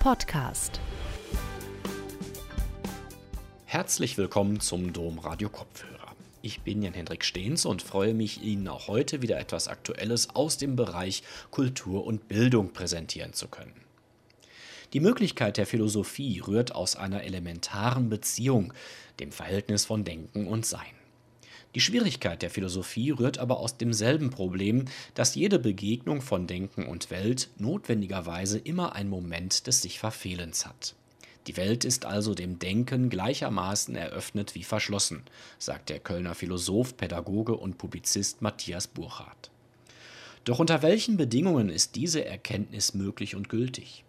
[0.00, 0.80] Podcast.
[3.66, 6.14] Herzlich willkommen zum Domradio Kopfhörer.
[6.40, 10.74] Ich bin Jan-Hendrik Stehns und freue mich, Ihnen auch heute wieder etwas Aktuelles aus dem
[10.74, 13.74] Bereich Kultur und Bildung präsentieren zu können.
[14.94, 18.72] Die Möglichkeit der Philosophie rührt aus einer elementaren Beziehung,
[19.18, 20.99] dem Verhältnis von Denken und Sein.
[21.76, 27.10] Die Schwierigkeit der Philosophie rührt aber aus demselben Problem, dass jede Begegnung von Denken und
[27.10, 30.94] Welt notwendigerweise immer ein Moment des Sich-Verfehlens hat.
[31.46, 35.22] Die Welt ist also dem Denken gleichermaßen eröffnet wie verschlossen,
[35.58, 39.50] sagt der Kölner Philosoph, Pädagoge und Publizist Matthias Burchardt.
[40.44, 44.04] Doch unter welchen Bedingungen ist diese Erkenntnis möglich und gültig?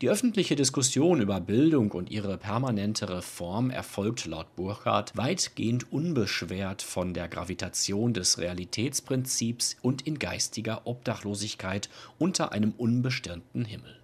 [0.00, 7.12] Die öffentliche Diskussion über Bildung und ihre permanente Reform erfolgt laut Burkhardt weitgehend unbeschwert von
[7.12, 13.94] der Gravitation des Realitätsprinzips und in geistiger Obdachlosigkeit unter einem unbestirnten Himmel.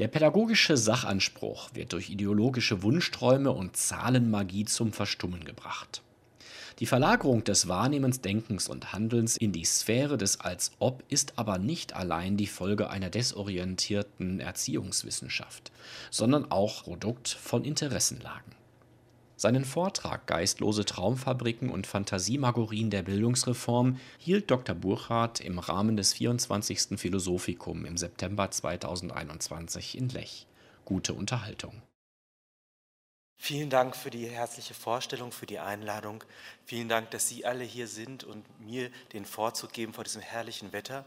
[0.00, 6.02] Der pädagogische Sachanspruch wird durch ideologische Wunschträume und Zahlenmagie zum Verstummen gebracht.
[6.80, 11.94] Die Verlagerung des Wahrnehmens, Denkens und Handelns in die Sphäre des Als-Ob ist aber nicht
[11.94, 15.72] allein die Folge einer desorientierten Erziehungswissenschaft,
[16.10, 18.52] sondern auch Produkt von Interessenlagen.
[19.36, 24.74] Seinen Vortrag Geistlose Traumfabriken und Fantasiemagorien der Bildungsreform hielt Dr.
[24.74, 26.98] Burchardt im Rahmen des 24.
[26.98, 30.46] Philosophikum im September 2021 in Lech.
[30.86, 31.82] Gute Unterhaltung.
[33.42, 36.22] Vielen Dank für die herzliche Vorstellung, für die Einladung.
[36.66, 40.74] Vielen Dank, dass Sie alle hier sind und mir den Vorzug geben vor diesem herrlichen
[40.74, 41.06] Wetter.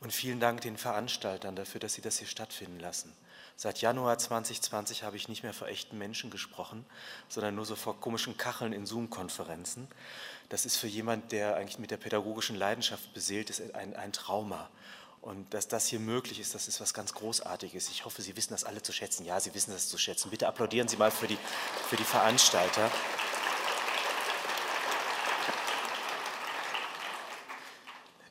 [0.00, 3.12] Und vielen Dank den Veranstaltern dafür, dass sie das hier stattfinden lassen.
[3.56, 6.86] Seit Januar 2020 habe ich nicht mehr vor echten Menschen gesprochen,
[7.28, 9.86] sondern nur so vor komischen Kacheln in Zoom-Konferenzen.
[10.48, 14.70] Das ist für jemand, der eigentlich mit der pädagogischen Leidenschaft beseelt ist, ein, ein Trauma.
[15.26, 17.88] Und dass das hier möglich ist, das ist was ganz Großartiges.
[17.88, 19.24] Ich hoffe, Sie wissen das alle zu schätzen.
[19.24, 20.30] Ja, Sie wissen das zu schätzen.
[20.30, 21.36] Bitte applaudieren Sie mal für die,
[21.88, 22.92] für die Veranstalter.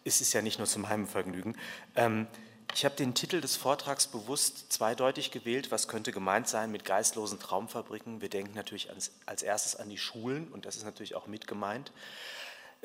[0.05, 1.57] Es ist ja nicht nur zu meinem Vergnügen.
[1.97, 2.27] Ähm,
[2.73, 5.71] ich habe den Titel des Vortrags bewusst zweideutig gewählt.
[5.71, 8.21] Was könnte gemeint sein mit geistlosen Traumfabriken?
[8.21, 11.45] Wir denken natürlich als, als erstes an die Schulen und das ist natürlich auch mit
[11.45, 11.91] gemeint.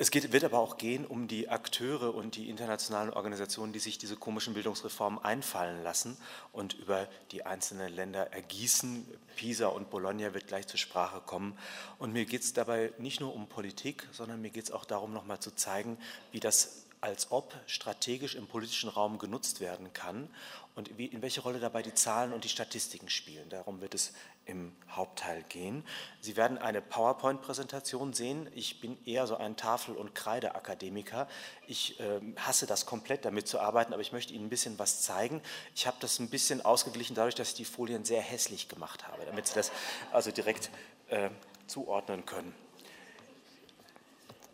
[0.01, 3.99] Es geht, wird aber auch gehen um die Akteure und die internationalen Organisationen, die sich
[3.99, 6.17] diese komischen Bildungsreformen einfallen lassen
[6.51, 9.05] und über die einzelnen Länder ergießen.
[9.35, 11.55] Pisa und Bologna wird gleich zur Sprache kommen.
[11.99, 15.13] Und mir geht es dabei nicht nur um Politik, sondern mir geht es auch darum,
[15.13, 15.99] nochmal zu zeigen,
[16.31, 20.29] wie das als ob strategisch im politischen Raum genutzt werden kann
[20.75, 23.49] und wie, in welche Rolle dabei die Zahlen und die Statistiken spielen.
[23.49, 24.13] Darum wird es
[24.45, 25.85] im Hauptteil gehen.
[26.19, 28.49] Sie werden eine PowerPoint-Präsentation sehen.
[28.55, 31.27] Ich bin eher so ein Tafel- und Kreideakademiker.
[31.67, 35.01] Ich äh, hasse das komplett, damit zu arbeiten, aber ich möchte Ihnen ein bisschen was
[35.01, 35.41] zeigen.
[35.75, 39.25] Ich habe das ein bisschen ausgeglichen dadurch, dass ich die Folien sehr hässlich gemacht habe,
[39.25, 39.71] damit Sie das
[40.11, 40.69] also direkt
[41.09, 41.29] äh,
[41.67, 42.53] zuordnen können.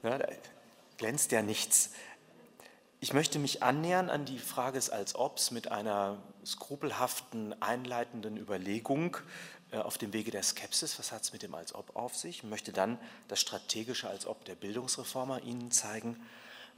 [0.03, 0.27] Ja, da
[0.97, 1.91] glänzt ja nichts.
[2.99, 9.17] Ich möchte mich annähern an die Frage des Als-Obs mit einer skrupelhaften, einleitenden Überlegung
[9.71, 10.97] auf dem Wege der Skepsis.
[10.99, 12.37] Was hat es mit dem Als-Ob auf sich?
[12.37, 12.97] Ich möchte dann
[13.27, 16.19] das strategische Als-Ob der Bildungsreformer Ihnen zeigen,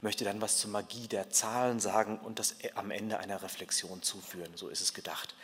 [0.00, 4.56] möchte dann was zur Magie der Zahlen sagen und das am Ende einer Reflexion zuführen.
[4.56, 5.34] So ist es gedacht.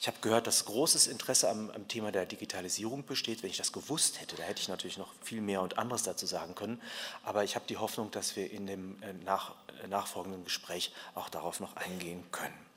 [0.00, 3.42] Ich habe gehört, dass großes Interesse am, am, Thema der Digitalisierung besteht.
[3.42, 6.26] Wenn ich das gewusst hätte, da hätte ich natürlich noch viel mehr und anderes dazu
[6.26, 6.82] sagen können.
[7.22, 11.28] Aber ich habe die Hoffnung, dass wir in dem äh, nach, äh, nachfolgenden Gespräch auch
[11.28, 12.73] darauf noch eingehen können.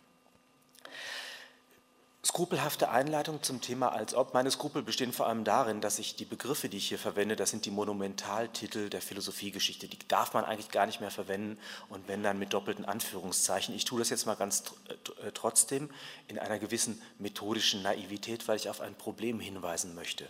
[2.28, 4.34] Skrupelhafte Einleitung zum Thema als ob.
[4.34, 7.52] Meine Skrupel bestehen vor allem darin, dass ich die Begriffe, die ich hier verwende, das
[7.52, 9.88] sind die Monumentaltitel der Philosophiegeschichte.
[9.88, 11.58] Die darf man eigentlich gar nicht mehr verwenden
[11.88, 13.74] und wenn dann mit doppelten Anführungszeichen.
[13.74, 15.90] Ich tue das jetzt mal ganz äh, trotzdem
[16.28, 20.28] in einer gewissen methodischen Naivität, weil ich auf ein Problem hinweisen möchte.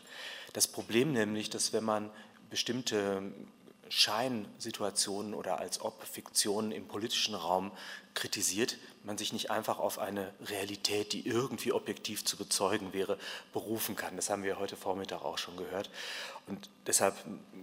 [0.54, 2.12] Das Problem nämlich, dass wenn man
[2.52, 3.24] bestimmte
[3.90, 7.72] Scheinsituationen oder als ob Fiktionen im politischen Raum
[8.14, 13.18] kritisiert, man sich nicht einfach auf eine Realität, die irgendwie objektiv zu bezeugen wäre,
[13.54, 14.18] berufen kann.
[14.18, 15.90] Das haben wir heute Vormittag auch schon gehört.
[16.46, 17.16] Und deshalb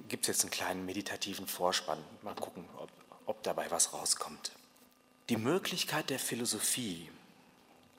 [0.08, 2.02] gibt es jetzt einen kleinen meditativen Vorspann.
[2.23, 2.88] Mal gucken, ob,
[3.26, 4.52] ob dabei was rauskommt.
[5.29, 7.11] Die Möglichkeit der Philosophie,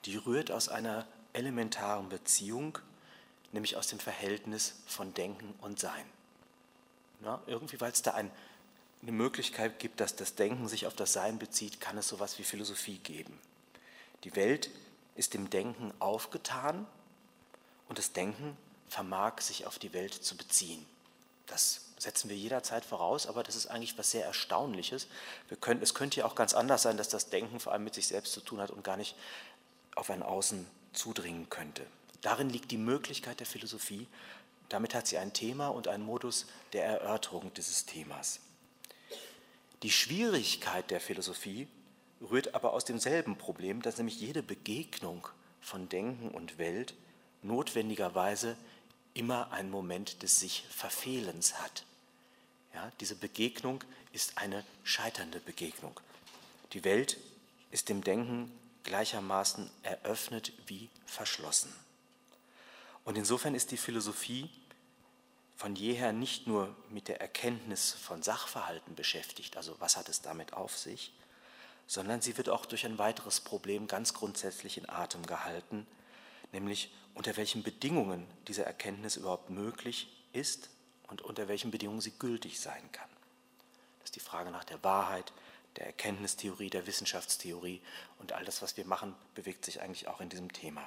[0.06, 2.78] die rührt aus einer elementaren Beziehung,
[3.52, 6.04] nämlich aus dem Verhältnis von Denken und Sein.
[7.20, 8.32] Na, irgendwie, weil es da ein,
[9.02, 12.44] eine Möglichkeit gibt, dass das Denken sich auf das Sein bezieht, kann es sowas wie
[12.44, 13.38] Philosophie geben.
[14.24, 14.70] Die Welt
[15.14, 16.86] ist dem Denken aufgetan
[17.88, 18.56] und das Denken
[18.88, 20.84] vermag sich auf die Welt zu beziehen.
[21.46, 25.06] Das setzen wir jederzeit voraus, aber das ist eigentlich was sehr Erstaunliches.
[25.48, 27.94] Wir können, es könnte ja auch ganz anders sein, dass das Denken vor allem mit
[27.94, 29.16] sich selbst zu tun hat und gar nicht
[29.94, 31.86] auf ein Außen zudringen könnte.
[32.20, 34.08] Darin liegt die Möglichkeit der Philosophie.
[34.68, 38.40] Damit hat sie ein Thema und einen Modus der Erörterung dieses Themas.
[39.86, 41.68] Die Schwierigkeit der Philosophie
[42.20, 45.28] rührt aber aus demselben Problem, dass nämlich jede Begegnung
[45.60, 46.94] von Denken und Welt
[47.42, 48.56] notwendigerweise
[49.14, 51.84] immer einen Moment des sich Verfehlens hat.
[52.74, 56.00] Ja, diese Begegnung ist eine scheiternde Begegnung.
[56.72, 57.18] Die Welt
[57.70, 58.50] ist dem Denken
[58.82, 61.72] gleichermaßen eröffnet wie verschlossen.
[63.04, 64.50] Und insofern ist die Philosophie
[65.56, 70.52] von jeher nicht nur mit der Erkenntnis von Sachverhalten beschäftigt, also was hat es damit
[70.52, 71.12] auf sich,
[71.86, 75.86] sondern sie wird auch durch ein weiteres Problem ganz grundsätzlich in Atem gehalten,
[76.52, 80.68] nämlich unter welchen Bedingungen diese Erkenntnis überhaupt möglich ist
[81.08, 83.08] und unter welchen Bedingungen sie gültig sein kann.
[84.00, 85.32] Das ist die Frage nach der Wahrheit,
[85.76, 87.80] der Erkenntnistheorie, der Wissenschaftstheorie
[88.18, 90.86] und all das, was wir machen, bewegt sich eigentlich auch in diesem Thema.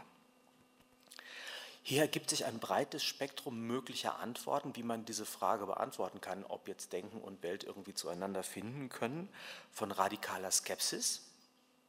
[1.81, 6.67] Hier ergibt sich ein breites Spektrum möglicher Antworten, wie man diese Frage beantworten kann, ob
[6.67, 9.29] jetzt Denken und Welt irgendwie zueinander finden können,
[9.71, 11.23] von radikaler Skepsis.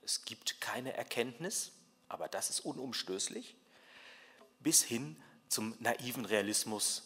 [0.03, 1.73] Es gibt keine Erkenntnis,
[2.09, 3.57] aber das ist unumstößlich,
[4.61, 7.03] bis hin zum naiven Realismus.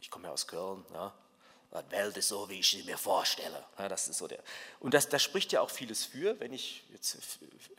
[0.00, 1.14] Ich komme ja aus Köln, ja,
[1.72, 3.62] die Welt ist so, wie ich sie mir vorstelle.
[3.78, 4.42] Ja, das ist so der.
[4.80, 6.38] Und das, da spricht ja auch vieles für.
[6.40, 7.18] Wenn ich jetzt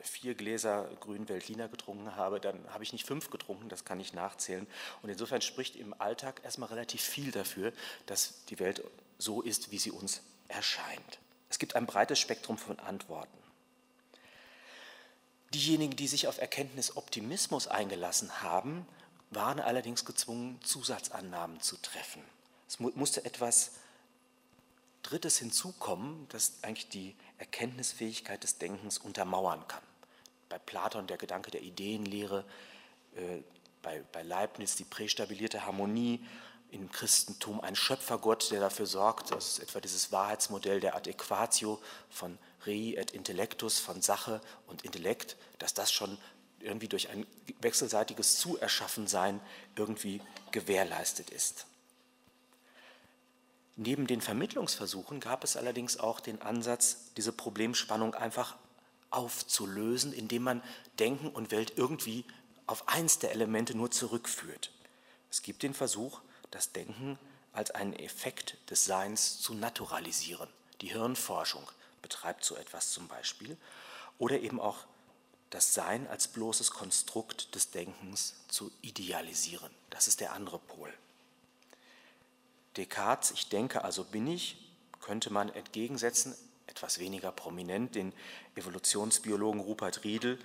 [0.00, 4.12] vier Gläser grünen Veltliner getrunken habe, dann habe ich nicht fünf getrunken, das kann ich
[4.12, 4.66] nachzählen.
[5.02, 7.72] Und insofern spricht im Alltag erstmal relativ viel dafür,
[8.06, 8.84] dass die Welt
[9.18, 11.18] so ist, wie sie uns erscheint.
[11.50, 13.36] Es gibt ein breites Spektrum von Antworten.
[15.54, 18.86] Diejenigen, die sich auf Erkenntnisoptimismus eingelassen haben,
[19.30, 22.22] waren allerdings gezwungen, Zusatzannahmen zu treffen.
[22.68, 23.72] Es musste etwas
[25.02, 29.82] Drittes hinzukommen, das eigentlich die Erkenntnisfähigkeit des Denkens untermauern kann.
[30.50, 32.44] Bei Platon der Gedanke der Ideenlehre,
[33.16, 33.40] äh,
[33.80, 36.24] bei, Leibniz die prästabilierte Harmonie,
[36.70, 41.80] im Christentum ein Schöpfergott, der dafür sorgt, das ist etwa dieses Wahrheitsmodell der Adequatio
[42.10, 46.18] von Rei et Intellectus, von Sache und Intellekt, dass das schon
[46.60, 47.26] irgendwie durch ein
[47.62, 49.40] wechselseitiges Zuerschaffensein
[49.76, 50.20] irgendwie
[50.50, 51.64] gewährleistet ist.
[53.80, 58.56] Neben den Vermittlungsversuchen gab es allerdings auch den Ansatz, diese Problemspannung einfach
[59.10, 60.64] aufzulösen, indem man
[60.98, 62.24] Denken und Welt irgendwie
[62.66, 64.72] auf eins der Elemente nur zurückführt.
[65.30, 66.20] Es gibt den Versuch,
[66.50, 67.20] das Denken
[67.52, 70.48] als einen Effekt des Seins zu naturalisieren.
[70.80, 71.62] Die Hirnforschung
[72.02, 73.56] betreibt so etwas zum Beispiel.
[74.18, 74.86] Oder eben auch
[75.50, 79.70] das Sein als bloßes Konstrukt des Denkens zu idealisieren.
[79.90, 80.92] Das ist der andere Pol.
[82.78, 84.56] Descartes, ich denke, also bin ich,
[85.00, 86.34] könnte man entgegensetzen,
[86.66, 88.12] etwas weniger prominent, den
[88.54, 90.38] Evolutionsbiologen Rupert Riedel,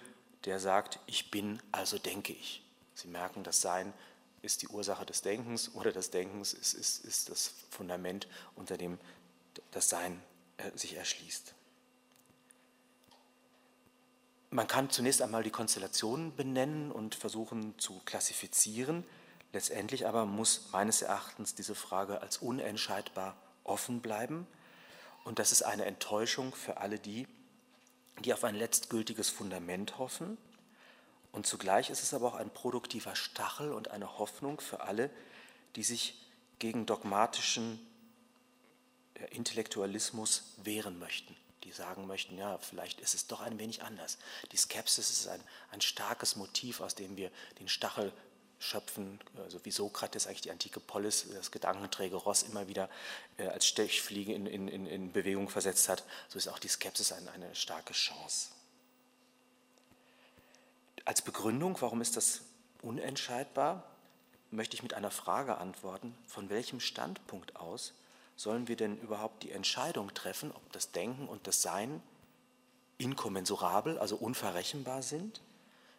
[0.46, 2.64] der sagt, ich bin, also denke ich.
[2.96, 3.94] Sie merken, das Sein
[4.42, 9.00] ist die Ursache des Denkens oder das Denkens ist, ist, ist das Fundament, unter dem
[9.72, 10.22] das Sein
[10.58, 11.54] äh, sich erschließt.
[14.50, 19.04] Man kann zunächst einmal die Konstellationen benennen und versuchen zu klassifizieren.
[19.54, 24.48] Letztendlich aber muss meines Erachtens diese Frage als unentscheidbar offen bleiben.
[25.24, 27.28] Und das ist eine Enttäuschung für alle die,
[28.26, 30.38] die auf ein letztgültiges Fundament hoffen.
[31.32, 35.12] Und zugleich ist es aber auch ein produktiver Stachel und eine Hoffnung für alle,
[35.76, 36.20] die sich
[36.58, 37.80] gegen dogmatischen
[39.30, 44.18] Intellektualismus wehren möchten, die sagen möchten, ja, vielleicht ist es doch ein wenig anders.
[44.52, 48.12] Die Skepsis ist ein, ein starkes Motiv, aus dem wir den Stachel
[48.64, 52.90] schöpfen, also wie Sokrates eigentlich die antike Polis, das gedankenträge Ross immer wieder
[53.38, 57.30] äh, als Stechfliege in, in, in Bewegung versetzt hat, so ist auch die Skepsis eine,
[57.32, 58.50] eine starke Chance.
[61.06, 62.42] Als Begründung, warum ist das
[62.82, 63.84] unentscheidbar,
[64.52, 67.94] möchte ich mit einer Frage antworten, von welchem Standpunkt aus
[68.36, 72.02] sollen wir denn überhaupt die Entscheidung treffen, ob das Denken und das Sein
[72.98, 75.42] inkommensurabel, also unverrechenbar sind,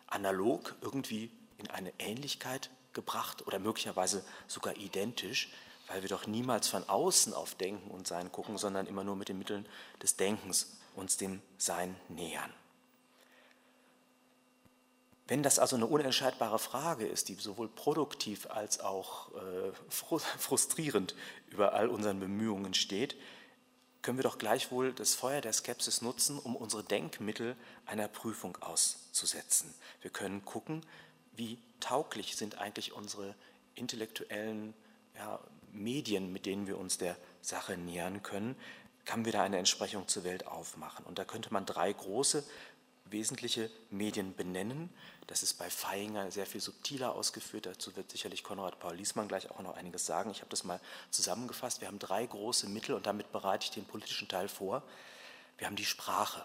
[0.06, 5.52] analog irgendwie in eine Ähnlichkeit gebracht oder möglicherweise sogar identisch,
[5.88, 9.28] weil wir doch niemals von außen auf Denken und Sein gucken, sondern immer nur mit
[9.28, 9.66] den Mitteln
[10.02, 12.52] des Denkens uns dem Sein nähern.
[15.26, 19.72] Wenn das also eine unentscheidbare Frage ist, die sowohl produktiv als auch äh,
[20.38, 21.14] frustrierend
[21.48, 23.16] über all unseren Bemühungen steht,
[24.02, 27.56] können wir doch gleichwohl das Feuer der Skepsis nutzen, um unsere Denkmittel
[27.86, 29.72] einer Prüfung auszusetzen.
[30.02, 30.84] Wir können gucken,
[31.36, 33.34] wie tauglich sind eigentlich unsere
[33.74, 34.74] intellektuellen
[35.16, 35.40] ja,
[35.72, 38.56] Medien, mit denen wir uns der Sache nähern können,
[39.04, 41.04] kann wir da eine Entsprechung zur Welt aufmachen.
[41.04, 42.44] Und da könnte man drei große
[43.06, 44.90] wesentliche Medien benennen.
[45.26, 47.66] Das ist bei Feinger sehr viel subtiler ausgeführt.
[47.66, 50.30] Dazu wird sicherlich Konrad Paul Liesmann gleich auch noch einiges sagen.
[50.30, 51.80] Ich habe das mal zusammengefasst.
[51.80, 54.82] Wir haben drei große Mittel und damit bereite ich den politischen Teil vor.
[55.58, 56.44] Wir haben die Sprache.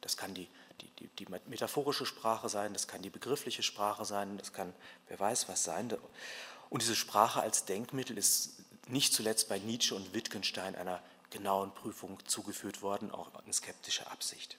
[0.00, 0.48] Das kann die,
[0.80, 4.72] die, die, die metaphorische Sprache sein, das kann die begriffliche Sprache sein, das kann
[5.08, 5.96] wer weiß was sein.
[6.70, 8.54] Und diese Sprache als Denkmittel ist
[8.88, 14.58] nicht zuletzt bei Nietzsche und Wittgenstein einer genauen Prüfung zugeführt worden, auch in skeptischer Absicht.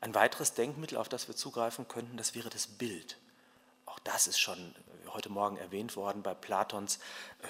[0.00, 3.18] Ein weiteres Denkmittel, auf das wir zugreifen könnten, das wäre das Bild.
[3.86, 4.74] Auch das ist schon
[5.14, 6.22] heute Morgen erwähnt worden.
[6.22, 6.98] Bei Platons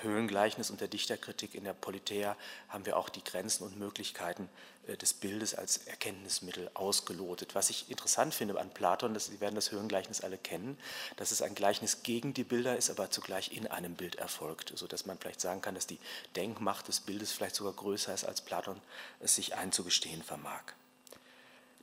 [0.03, 2.37] Höhlengleichnis und der Dichterkritik in der Politeia
[2.69, 4.49] haben wir auch die Grenzen und Möglichkeiten
[4.87, 7.55] äh, des Bildes als Erkenntnismittel ausgelotet.
[7.55, 10.79] Was ich interessant finde an Platon, dass Sie werden das Höhlengleichnis alle kennen,
[11.17, 15.07] dass es ein Gleichnis gegen die Bilder ist, aber zugleich in einem Bild erfolgt, sodass
[15.07, 15.99] man vielleicht sagen kann, dass die
[16.37, 18.81] Denkmacht des Bildes vielleicht sogar größer ist, als Platon
[19.21, 20.63] es sich einzugestehen vermag.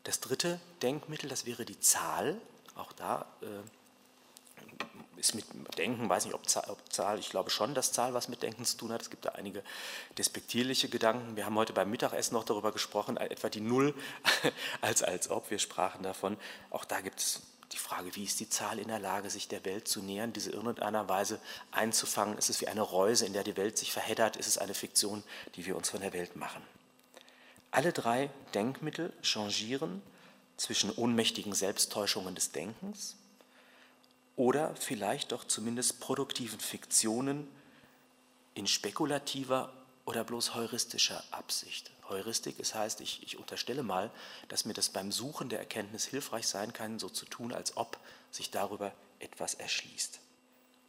[0.03, 2.39] Das dritte Denkmittel, das wäre die Zahl.
[2.75, 3.46] Auch da äh,
[5.18, 5.46] ist mit
[5.78, 8.66] Denken, weiß nicht, ob Zahl, ob Zahl, ich glaube schon, dass Zahl was mit Denken
[8.66, 9.02] zu tun hat.
[9.02, 9.64] Es gibt da einige
[10.18, 11.36] despektierliche Gedanken.
[11.36, 13.94] Wir haben heute beim Mittagessen noch darüber gesprochen, etwa die Null
[14.82, 15.52] als als ob.
[15.52, 16.38] Wir sprachen davon.
[16.70, 17.42] Auch da gibt es
[17.74, 20.52] die Frage, wie ist die Zahl in der Lage, sich der Welt zu nähern, diese
[20.52, 21.40] in irgendeiner Weise
[21.72, 22.38] einzufangen?
[22.38, 24.38] Ist es wie eine Reuse, in der die Welt sich verheddert?
[24.38, 25.24] Ist es eine Fiktion,
[25.56, 26.62] die wir uns von der Welt machen?
[27.72, 30.02] Alle drei Denkmittel changieren
[30.56, 33.16] zwischen ohnmächtigen Selbsttäuschungen des Denkens,
[34.38, 37.48] oder vielleicht doch zumindest produktiven Fiktionen
[38.53, 39.74] in spekulativer
[40.06, 41.91] oder bloß heuristischer Absicht.
[42.08, 44.10] Heuristik, das heißt, ich, ich unterstelle mal,
[44.48, 48.00] dass mir das beim Suchen der Erkenntnis hilfreich sein kann, so zu tun, als ob
[48.32, 50.20] sich darüber etwas erschließt.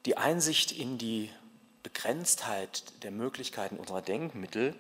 [0.06, 1.30] Die Einsicht in die
[1.82, 4.74] Begrenztheit der Möglichkeiten unserer Denkmittel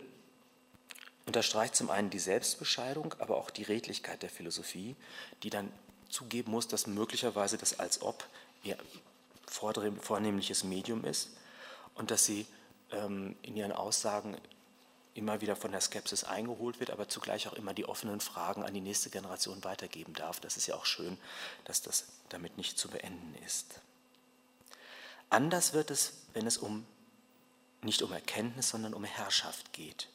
[1.26, 4.94] unterstreicht zum einen die Selbstbescheidung, aber auch die Redlichkeit der Philosophie,
[5.42, 5.72] die dann
[6.08, 8.24] zugeben muss, dass möglicherweise das als ob
[8.62, 8.76] ihr
[9.46, 11.30] vornehmliches Medium ist
[11.94, 12.46] und dass sie
[12.92, 14.36] ähm, in ihren Aussagen
[15.14, 18.72] immer wieder von der Skepsis eingeholt wird, aber zugleich auch immer die offenen Fragen an
[18.72, 20.38] die nächste Generation weitergeben darf.
[20.40, 21.18] Das ist ja auch schön,
[21.64, 23.80] dass das damit nicht zu beenden ist.
[25.28, 26.86] Anders wird es, wenn es um
[27.82, 30.08] nicht um Erkenntnis, sondern um Herrschaft geht.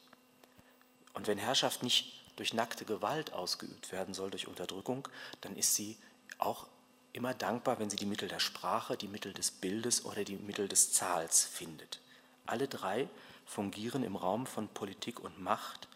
[1.14, 5.08] Und wenn Herrschaft nicht durch nackte Gewalt ausgeübt werden soll, durch Unterdrückung,
[5.42, 5.98] dann ist sie
[6.40, 6.68] auch
[7.14, 10.68] immer dankbar, wenn sie die Mittel der Sprache, die Mittel des Bildes oder die Mittel
[10.68, 12.02] des Zahls findet.
[12.46, 13.08] Alle drei
[13.46, 15.88] fungieren im Raum von Politik und Macht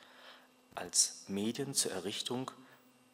[0.75, 2.51] als Medien zur Errichtung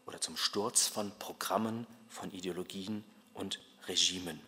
[0.05, 4.39] oder zum Sturz von Programmen, von Ideologien und Regimen.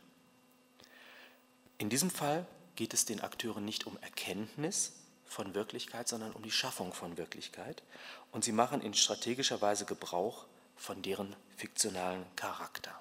[1.77, 2.45] In diesem Fall
[2.75, 4.93] geht es den Akteuren nicht um Erkenntnis
[5.25, 7.83] von Wirklichkeit, sondern um die Schaffung von Wirklichkeit.
[8.31, 10.45] Und sie machen in strategischer Weise Gebrauch
[10.75, 12.99] von deren fiktionalen Charakter.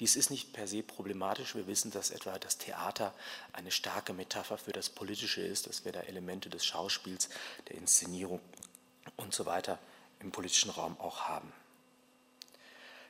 [0.00, 1.54] Dies ist nicht per se problematisch.
[1.54, 3.14] Wir wissen, dass etwa das Theater
[3.52, 7.28] eine starke Metapher für das Politische ist, dass wir da Elemente des Schauspiels,
[7.68, 8.40] der Inszenierung
[9.16, 9.78] und so weiter
[10.20, 11.52] im politischen Raum auch haben.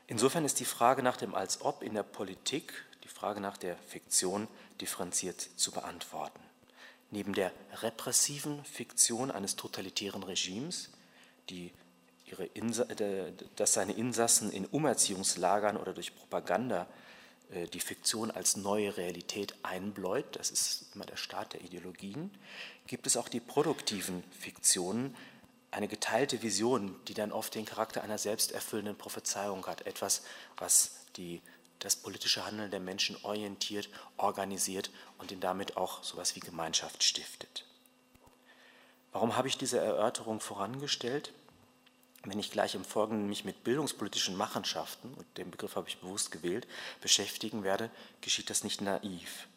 [0.09, 4.49] Insofern ist die Frage nach dem Als-Ob in der Politik, die Frage nach der Fiktion
[4.80, 6.40] differenziert zu beantworten.
[7.12, 10.90] Neben der repressiven Fiktion eines totalitären Regimes,
[11.49, 11.73] die
[13.56, 16.87] dass seine Insassen in Umerziehungslagern oder durch Propaganda
[17.52, 22.30] äh, die Fiktion als neue Realität einbläut, das ist immer der Start der Ideologien,
[22.87, 25.16] gibt es auch die produktiven Fiktionen,
[25.70, 30.22] eine geteilte Vision, die dann oft den Charakter einer selbsterfüllenden Prophezeiung hat, etwas,
[30.56, 31.40] was die,
[31.78, 37.04] das politische Handeln der Menschen orientiert, organisiert und ihn damit auch so etwas wie Gemeinschaft
[37.04, 37.64] stiftet.
[39.12, 41.32] Warum habe ich diese Erörterung vorangestellt?
[42.22, 46.30] Wenn ich gleich im Folgenden mich mit bildungspolitischen Machenschaften, und den Begriff habe ich bewusst
[46.30, 46.66] gewählt,
[47.00, 49.48] beschäftigen werde, geschieht das nicht naiv.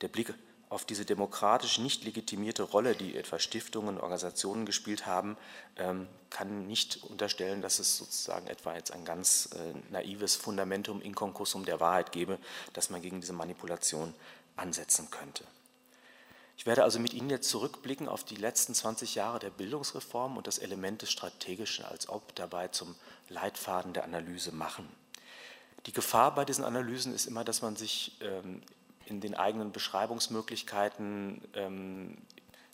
[0.00, 0.34] Der Blick
[0.70, 5.36] auf diese demokratisch nicht legitimierte Rolle, die etwa Stiftungen und Organisationen gespielt haben,
[5.76, 11.14] ähm, kann nicht unterstellen, dass es sozusagen etwa jetzt ein ganz äh, naives Fundamentum in
[11.14, 12.38] Concursum der Wahrheit gebe,
[12.72, 14.14] dass man gegen diese Manipulation
[14.54, 15.44] ansetzen könnte.
[16.60, 20.46] Ich werde also mit Ihnen jetzt zurückblicken auf die letzten 20 Jahre der Bildungsreform und
[20.46, 22.96] das Element des Strategischen als ob dabei zum
[23.30, 24.86] Leitfaden der Analyse machen.
[25.86, 28.60] Die Gefahr bei diesen Analysen ist immer, dass man sich ähm,
[29.06, 32.18] in den eigenen Beschreibungsmöglichkeiten ähm,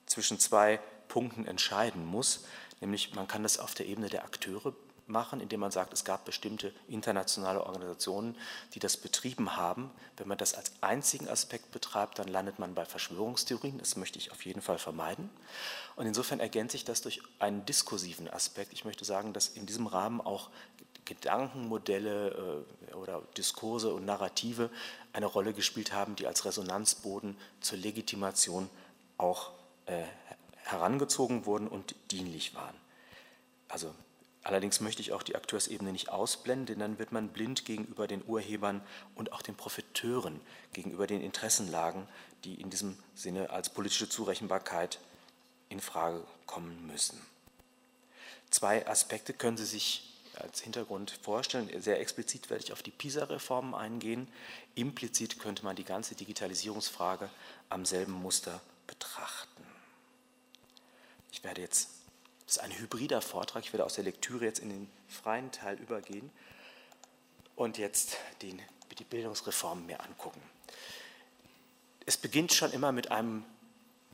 [0.06, 2.44] zwischen zwei Punkten entscheiden muss.
[2.80, 4.74] Nämlich man kann das auf der Ebene der Akteure
[5.06, 8.36] machen, indem man sagt, es gab bestimmte internationale Organisationen,
[8.75, 9.90] die das betrieben haben.
[10.16, 13.78] Wenn man das als einzigen Aspekt betreibt, dann landet man bei Verschwörungstheorien.
[13.78, 15.30] Das möchte ich auf jeden Fall vermeiden.
[15.94, 18.72] Und insofern ergänze ich das durch einen diskursiven Aspekt.
[18.72, 20.50] Ich möchte sagen, dass in diesem Rahmen auch
[21.04, 24.70] Gedankenmodelle äh, oder Diskurse und Narrative
[25.12, 28.68] eine Rolle gespielt haben, die als Resonanzboden zur Legitimation
[29.16, 29.52] auch
[29.86, 30.02] äh,
[30.64, 32.75] herangezogen wurden und dienlich waren.
[33.68, 33.94] Also
[34.46, 38.24] allerdings möchte ich auch die Akteursebene nicht ausblenden, denn dann wird man blind gegenüber den
[38.26, 38.80] Urhebern
[39.14, 40.40] und auch den Profiteuren,
[40.72, 42.06] gegenüber den Interessenlagen,
[42.44, 45.00] die in diesem Sinne als politische Zurechenbarkeit
[45.68, 47.20] in Frage kommen müssen.
[48.50, 51.68] Zwei Aspekte können Sie sich als Hintergrund vorstellen.
[51.80, 54.28] Sehr explizit werde ich auf die PISA-Reformen eingehen.
[54.74, 57.28] Implizit könnte man die ganze Digitalisierungsfrage
[57.68, 59.64] am selben Muster betrachten.
[61.32, 61.88] Ich werde jetzt,
[62.46, 65.78] das ist ein hybrider Vortrag, ich werde aus der Lektüre jetzt in den freien Teil
[65.78, 66.30] übergehen
[67.56, 68.62] und jetzt den,
[68.98, 70.40] die Bildungsreformen mir angucken.
[72.06, 73.44] Es beginnt schon immer mit einem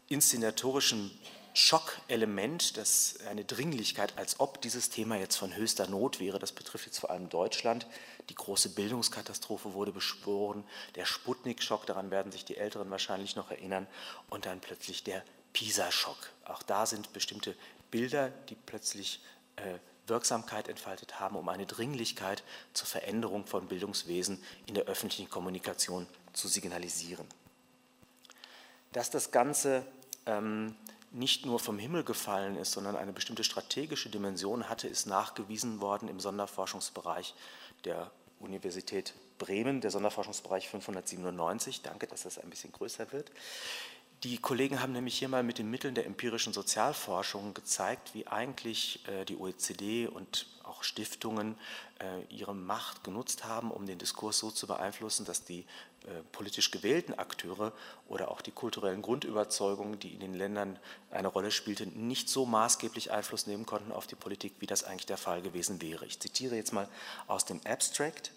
[0.08, 1.10] inszenatorischen
[1.54, 6.38] Schockelement, das eine Dringlichkeit, als ob dieses Thema jetzt von höchster Not wäre.
[6.38, 7.86] Das betrifft jetzt vor allem Deutschland.
[8.30, 13.86] Die große Bildungskatastrophe wurde beschworen, der Sputnik-Schock, daran werden sich die Älteren wahrscheinlich noch erinnern,
[14.30, 15.22] und dann plötzlich der
[15.52, 16.30] PISA-Schock.
[16.46, 17.54] Auch da sind bestimmte
[17.92, 19.20] Bilder, die plötzlich
[19.54, 26.08] äh, Wirksamkeit entfaltet haben, um eine Dringlichkeit zur Veränderung von Bildungswesen in der öffentlichen Kommunikation
[26.32, 27.26] zu signalisieren.
[28.90, 29.86] Dass das Ganze
[30.26, 30.74] ähm,
[31.12, 36.08] nicht nur vom Himmel gefallen ist, sondern eine bestimmte strategische Dimension hatte, ist nachgewiesen worden
[36.08, 37.34] im Sonderforschungsbereich
[37.84, 41.82] der Universität Bremen, der Sonderforschungsbereich 597.
[41.82, 43.30] Danke, dass das ein bisschen größer wird.
[44.24, 49.00] Die Kollegen haben nämlich hier mal mit den Mitteln der empirischen Sozialforschung gezeigt, wie eigentlich
[49.08, 51.56] äh, die OECD und auch Stiftungen
[51.98, 55.66] äh, ihre Macht genutzt haben, um den Diskurs so zu beeinflussen, dass die
[56.04, 57.72] äh, politisch gewählten Akteure
[58.06, 60.78] oder auch die kulturellen Grundüberzeugungen, die in den Ländern
[61.10, 65.06] eine Rolle spielten, nicht so maßgeblich Einfluss nehmen konnten auf die Politik, wie das eigentlich
[65.06, 66.06] der Fall gewesen wäre.
[66.06, 66.88] Ich zitiere jetzt mal
[67.26, 68.30] aus dem Abstract.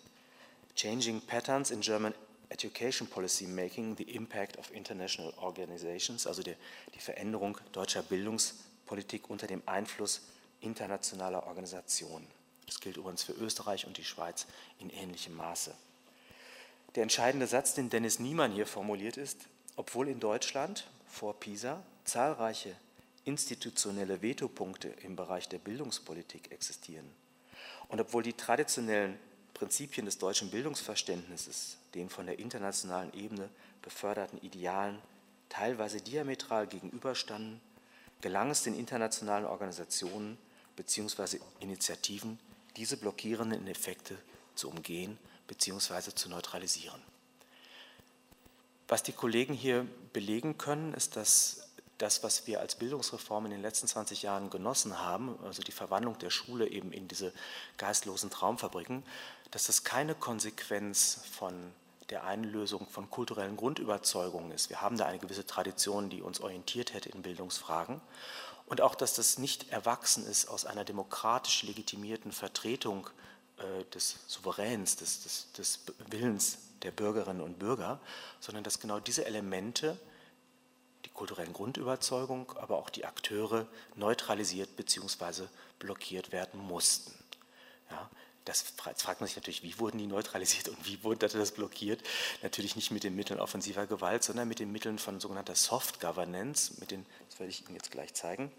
[0.75, 2.15] Changing Patterns in German
[2.49, 6.55] Education Policy Making, the Impact of International Organizations, also die,
[6.93, 10.21] die Veränderung deutscher Bildungspolitik unter dem Einfluss
[10.61, 12.27] internationaler Organisationen.
[12.65, 14.47] Das gilt übrigens für Österreich und die Schweiz
[14.79, 15.73] in ähnlichem Maße.
[16.95, 22.75] Der entscheidende Satz, den Dennis Niemann hier formuliert ist, obwohl in Deutschland vor PISA zahlreiche
[23.25, 27.09] institutionelle Vetopunkte im Bereich der Bildungspolitik existieren
[27.89, 29.17] und obwohl die traditionellen
[29.53, 33.49] Prinzipien des deutschen Bildungsverständnisses den von der internationalen Ebene
[33.81, 35.01] beförderten Idealen
[35.49, 37.61] teilweise diametral gegenüberstanden,
[38.21, 40.37] gelang es den internationalen Organisationen
[40.75, 41.39] bzw.
[41.59, 42.39] Initiativen,
[42.75, 44.17] diese blockierenden Effekte
[44.55, 46.13] zu umgehen bzw.
[46.13, 47.01] zu neutralisieren.
[48.87, 53.61] Was die Kollegen hier belegen können, ist, dass das, was wir als Bildungsreform in den
[53.61, 57.31] letzten 20 Jahren genossen haben, also die Verwandlung der Schule eben in diese
[57.77, 59.03] geistlosen Traumfabriken,
[59.51, 61.71] dass das keine Konsequenz von
[62.09, 64.69] der Einlösung von kulturellen Grundüberzeugungen ist.
[64.69, 68.01] Wir haben da eine gewisse Tradition, die uns orientiert hätte in Bildungsfragen.
[68.67, 73.07] Und auch, dass das nicht erwachsen ist aus einer demokratisch legitimierten Vertretung
[73.57, 77.99] äh, des Souveräns, des, des, des Willens der Bürgerinnen und Bürger,
[78.39, 79.99] sondern dass genau diese Elemente,
[81.05, 85.43] die kulturellen Grundüberzeugungen, aber auch die Akteure neutralisiert bzw.
[85.79, 87.13] blockiert werden mussten.
[87.91, 88.09] Ja,
[88.45, 92.01] das fragt man sich natürlich, wie wurden die neutralisiert und wie wurde das blockiert?
[92.43, 96.73] Natürlich nicht mit den Mitteln offensiver Gewalt, sondern mit den Mitteln von sogenannter Soft Governance,
[96.79, 98.51] mit den, das werde ich Ihnen jetzt gleich zeigen.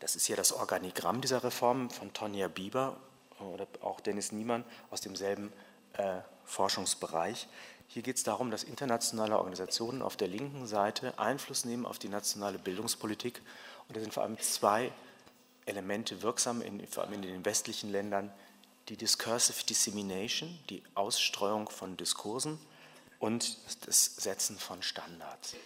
[0.00, 2.96] Das ist hier das Organigramm dieser Reform von Tonja Bieber
[3.38, 5.52] oder auch Dennis Niemann aus demselben
[5.94, 7.48] äh, Forschungsbereich.
[7.88, 12.08] Hier geht es darum, dass internationale Organisationen auf der linken Seite Einfluss nehmen auf die
[12.08, 13.40] nationale Bildungspolitik.
[13.88, 14.92] Und da sind vor allem zwei
[15.66, 18.32] Elemente wirksam, in, vor allem in den westlichen Ländern,
[18.88, 22.58] die Discursive Dissemination, die Ausstreuung von Diskursen
[23.18, 25.56] und das Setzen von Standards.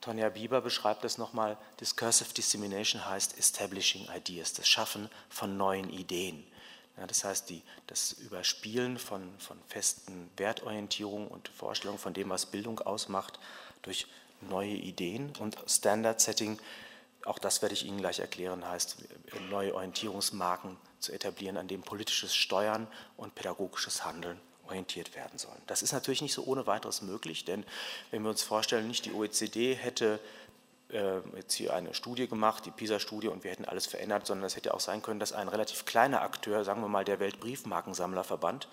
[0.00, 6.44] Tonja Bieber beschreibt das nochmal, Discursive Dissemination heißt Establishing Ideas, das Schaffen von neuen Ideen.
[6.96, 12.46] Ja, das heißt, die, das Überspielen von, von festen Wertorientierungen und Vorstellungen von dem, was
[12.46, 13.40] Bildung ausmacht,
[13.82, 14.06] durch
[14.42, 16.58] neue Ideen und Standard Setting
[17.24, 18.96] auch das werde ich Ihnen gleich erklären, heißt,
[19.50, 25.60] neue Orientierungsmarken zu etablieren, an dem politisches Steuern und pädagogisches Handeln orientiert werden sollen.
[25.66, 27.64] Das ist natürlich nicht so ohne weiteres möglich, denn
[28.10, 30.20] wenn wir uns vorstellen, nicht die OECD hätte
[30.90, 34.56] äh, jetzt hier eine Studie gemacht, die PISA-Studie, und wir hätten alles verändert, sondern es
[34.56, 38.68] hätte auch sein können, dass ein relativ kleiner Akteur, sagen wir mal der Weltbriefmarkensammlerverband,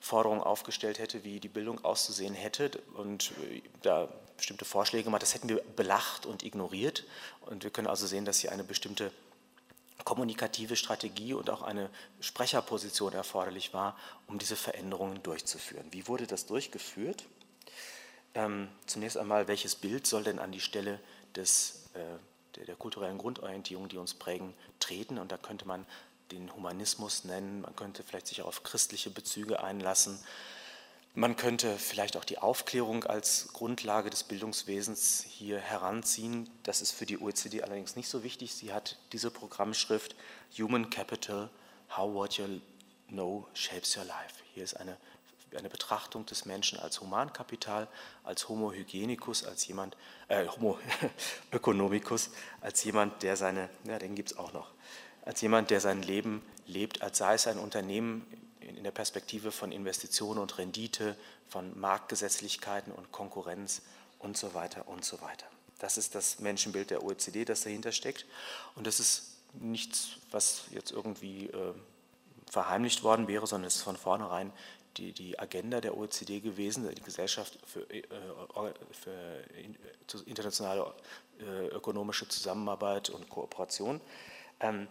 [0.00, 5.22] Forderungen aufgestellt hätte, wie die Bildung auszusehen hätte und äh, da bestimmte Vorschläge gemacht.
[5.22, 7.04] Das hätten wir belacht und ignoriert.
[7.42, 9.10] Und wir können also sehen, dass hier eine bestimmte
[10.04, 15.86] kommunikative Strategie und auch eine Sprecherposition erforderlich war, um diese Veränderungen durchzuführen.
[15.90, 17.24] Wie wurde das durchgeführt?
[18.34, 21.00] Ähm, zunächst einmal, welches Bild soll denn an die Stelle
[21.34, 21.98] des, äh,
[22.56, 25.18] der, der, kulturellen Grundorientierung, die uns prägen, treten?
[25.18, 25.86] Und da könnte man
[26.32, 30.18] den Humanismus nennen, man könnte vielleicht sich auch auf christliche Bezüge einlassen,
[31.18, 36.50] man könnte vielleicht auch die Aufklärung als Grundlage des Bildungswesens hier heranziehen.
[36.62, 38.54] Das ist für die OECD allerdings nicht so wichtig.
[38.54, 40.14] Sie hat diese Programmschrift
[40.58, 41.48] Human Capital,
[41.96, 42.60] How What You
[43.08, 44.42] Know Shapes Your Life.
[44.52, 44.98] Hier ist eine,
[45.56, 47.88] eine Betrachtung des Menschen als Humankapital,
[48.22, 49.96] als Homo Hygienicus, als jemand,
[50.28, 50.78] äh, Homo
[51.50, 52.28] Ökonomicus,
[52.60, 54.70] als jemand, der seine, ja, den gibt es auch noch,
[55.26, 58.26] als jemand, der sein Leben lebt, als sei es ein Unternehmen
[58.60, 61.16] in der Perspektive von Investitionen und Rendite,
[61.48, 63.82] von Marktgesetzlichkeiten und Konkurrenz
[64.18, 65.46] und so weiter und so weiter.
[65.78, 68.24] Das ist das Menschenbild der OECD, das dahinter steckt.
[68.76, 71.74] Und das ist nichts, was jetzt irgendwie äh,
[72.50, 74.52] verheimlicht worden wäre, sondern es ist von vornherein
[74.96, 78.02] die, die Agenda der OECD gewesen, die Gesellschaft für, äh,
[78.92, 79.44] für
[80.24, 80.94] internationale
[81.40, 84.00] äh, ökonomische Zusammenarbeit und Kooperation.
[84.60, 84.88] Ähm,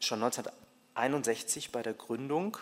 [0.00, 2.56] schon 1961 bei der Gründung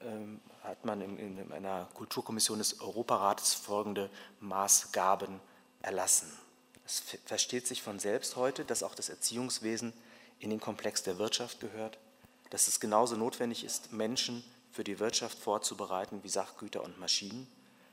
[0.00, 5.40] ähm, hat man in, in einer Kulturkommission des Europarates folgende Maßgaben
[5.82, 6.30] erlassen.
[6.86, 9.92] Es versteht sich von selbst heute, dass auch das Erziehungswesen
[10.38, 11.98] in den Komplex der Wirtschaft gehört,
[12.50, 17.46] dass es genauso notwendig ist, Menschen für die Wirtschaft vorzubereiten wie Sachgüter und Maschinen.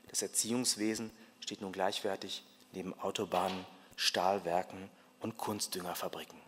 [0.08, 3.64] Das Erziehungswesen steht nun gleichwertig neben Autobahnen,
[3.96, 6.41] Stahlwerken und Kunstdüngerfabriken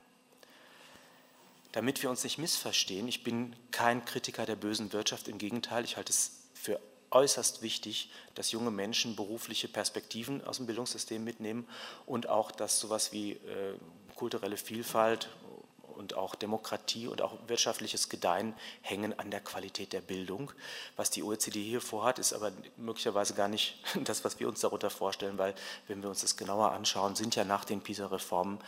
[1.75, 5.97] damit wir uns nicht missverstehen, ich bin kein Kritiker der bösen Wirtschaft, im Gegenteil, ich
[5.97, 6.79] halte es für
[7.11, 11.67] äußerst wichtig, dass junge Menschen berufliche Perspektiven aus dem Bildungssystem mitnehmen
[12.07, 13.75] und auch, dass sowas wie äh,
[14.15, 15.29] kulturelle Vielfalt
[15.97, 20.53] und auch Demokratie und auch wirtschaftliches Gedeihen hängen an der Qualität der Bildung.
[20.97, 24.91] Was die OECD hier vorhat, ist aber möglicherweise gar nicht das, was wir uns darunter
[24.91, 25.55] vorstellen, weil
[25.89, 28.61] wenn wir uns das genauer anschauen, sind ja nach den PISA-Reformen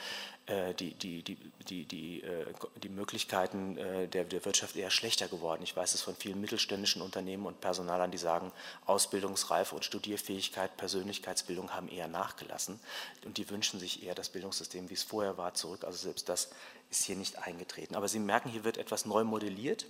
[0.49, 1.37] die, die, die,
[1.69, 5.63] die, die, äh, Möglichkeiten äh, der, der Wirtschaft eher schlechter geworden.
[5.63, 8.53] Ich weiß es von vielen mittelständischen Unternehmen und Personalern, die sagen,
[8.87, 12.79] Ausbildungsreife und Studierfähigkeit, Persönlichkeitsbildung haben eher nachgelassen
[13.25, 15.85] und die wünschen sich eher das Bildungssystem, wie es vorher war, zurück.
[15.85, 16.51] Also selbst das
[16.91, 17.97] ist hier nicht eingetreten.
[17.97, 19.87] Aber Sie merken, hier wird etwas neu modelliert.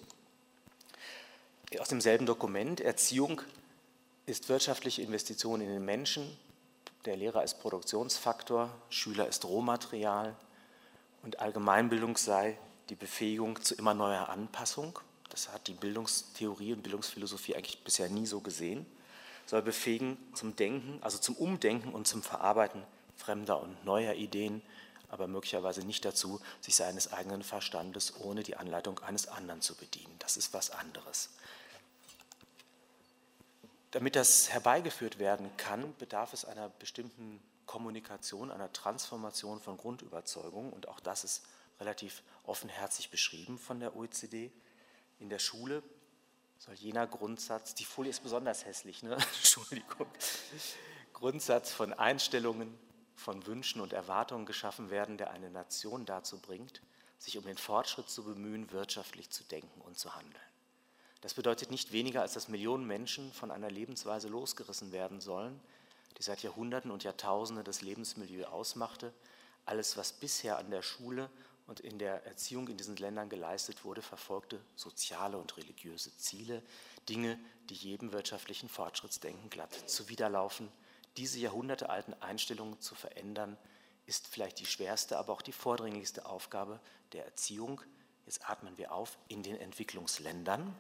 [1.79, 3.43] Aus demselben Dokument, Erziehung
[4.25, 6.37] ist wirtschaftliche Investition in den Menschen,
[7.07, 10.37] der Lehrer ist Produktionsfaktor, Schüler ist Rohmaterial,
[11.23, 14.99] und Allgemeinbildung sei die Befähigung zu immer neuer Anpassung.
[15.31, 18.87] Das hat die Bildungstheorie und Bildungsphilosophie eigentlich bisher nie so gesehen.
[19.45, 22.83] Soll befähigen zum Denken, also zum Umdenken und zum Verarbeiten
[23.17, 24.63] fremder und neuer Ideen,
[25.09, 30.15] aber möglicherweise nicht dazu, sich seines eigenen Verstandes ohne die Anleitung eines anderen zu bedienen.
[30.19, 31.31] Das ist was anderes.
[33.93, 40.73] Damit das herbeigeführt werden kann, bedarf es einer bestimmten Kommunikation, einer Transformation von Grundüberzeugungen.
[40.73, 41.45] Und auch das ist
[41.81, 44.51] relativ offenherzig beschrieben von der OECD.
[45.19, 45.83] In der Schule
[46.59, 49.15] soll jener Grundsatz, die Folie ist besonders hässlich, ne?
[49.37, 50.07] Entschuldigung,
[51.13, 52.79] Grundsatz von Einstellungen,
[53.15, 56.83] von Wünschen und Erwartungen geschaffen werden, der eine Nation dazu bringt,
[57.19, 60.46] sich um den Fortschritt zu bemühen, wirtschaftlich zu denken und zu handeln.
[61.21, 65.59] Das bedeutet nicht weniger, als dass Millionen Menschen von einer Lebensweise losgerissen werden sollen,
[66.19, 69.13] die seit Jahrhunderten und Jahrtausenden das Lebensmilieu ausmachte.
[69.65, 71.31] Alles, was bisher an der Schule
[71.67, 76.63] und in der Erziehung in diesen Ländern geleistet wurde, verfolgte soziale und religiöse Ziele,
[77.09, 77.39] Dinge,
[77.71, 80.69] die jedem wirtschaftlichen Fortschrittsdenken glatt zuwiderlaufen.
[81.17, 83.57] Diese jahrhundertealten Einstellungen zu verändern,
[84.07, 86.81] ist vielleicht die schwerste, aber auch die vordringlichste Aufgabe
[87.13, 87.81] der Erziehung.
[88.25, 90.75] Jetzt atmen wir auf in den Entwicklungsländern.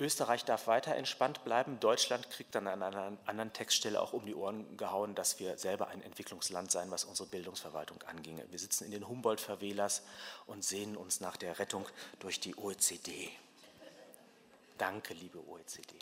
[0.00, 1.78] Österreich darf weiter entspannt bleiben.
[1.78, 5.88] Deutschland kriegt dann an einer anderen Textstelle auch um die Ohren gehauen, dass wir selber
[5.88, 8.44] ein Entwicklungsland seien, was unsere Bildungsverwaltung anginge.
[8.50, 10.02] Wir sitzen in den Humboldt-Verwählers
[10.46, 11.86] und sehnen uns nach der Rettung
[12.18, 13.30] durch die OECD.
[14.78, 15.94] Danke, liebe OECD.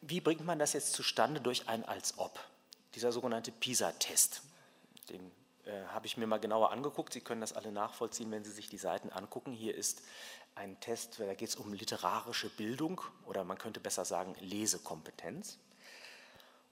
[0.00, 2.40] Wie bringt man das jetzt zustande durch ein Als-Ob?
[2.94, 4.42] Dieser sogenannte PISA-Test,
[5.10, 5.30] den
[5.64, 7.12] äh, habe ich mir mal genauer angeguckt.
[7.12, 9.52] Sie können das alle nachvollziehen, wenn Sie sich die Seiten angucken.
[9.52, 10.02] Hier ist
[10.54, 15.58] ein Test, da geht es um literarische Bildung oder man könnte besser sagen Lesekompetenz.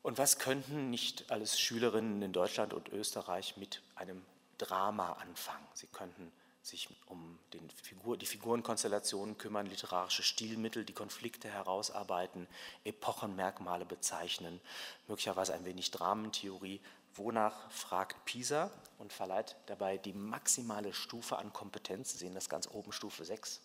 [0.03, 4.25] Und was könnten nicht alles Schülerinnen in Deutschland und Österreich mit einem
[4.59, 5.67] Drama anfangen?
[5.75, 7.39] Sie könnten sich um
[7.83, 12.47] Figur, die Figurenkonstellationen kümmern, literarische Stilmittel, die Konflikte herausarbeiten,
[12.85, 14.61] Epochenmerkmale bezeichnen,
[15.09, 16.81] möglicherweise ein wenig Dramentheorie,
[17.17, 22.13] Wonach fragt PISA und verleiht dabei die maximale Stufe an Kompetenz.
[22.13, 23.61] Sie sehen das ganz oben, Stufe 6.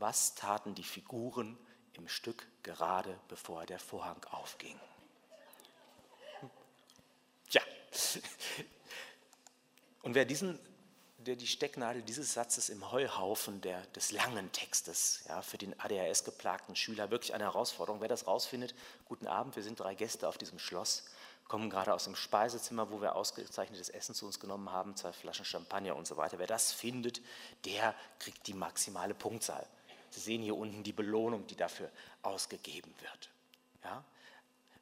[0.00, 1.56] Was taten die Figuren
[1.92, 4.78] im Stück gerade bevor der Vorhang aufging?
[7.50, 7.62] Ja.
[10.02, 10.58] Und wer diesen
[11.26, 16.76] der die Stecknadel dieses Satzes im Heuhaufen der, des langen Textes ja, für den ADHS-geplagten
[16.76, 18.00] Schüler wirklich eine Herausforderung.
[18.00, 21.04] Wer das rausfindet, guten Abend, wir sind drei Gäste auf diesem Schloss,
[21.46, 25.44] kommen gerade aus dem Speisezimmer, wo wir ausgezeichnetes Essen zu uns genommen haben, zwei Flaschen
[25.44, 26.38] Champagner und so weiter.
[26.38, 27.20] Wer das findet,
[27.66, 29.66] der kriegt die maximale Punktzahl.
[30.10, 31.90] Sie sehen hier unten die Belohnung, die dafür
[32.22, 33.30] ausgegeben wird.
[33.84, 34.04] Ja?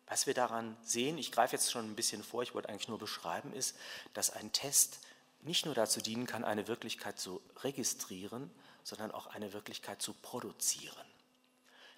[0.06, 2.98] Was wir daran sehen, ich greife jetzt schon ein bisschen vor, ich wollte eigentlich nur
[2.98, 3.76] beschreiben, ist,
[4.14, 5.00] dass ein Test
[5.42, 8.50] nicht nur dazu dienen kann, eine Wirklichkeit zu registrieren,
[8.84, 11.06] sondern auch eine Wirklichkeit zu produzieren.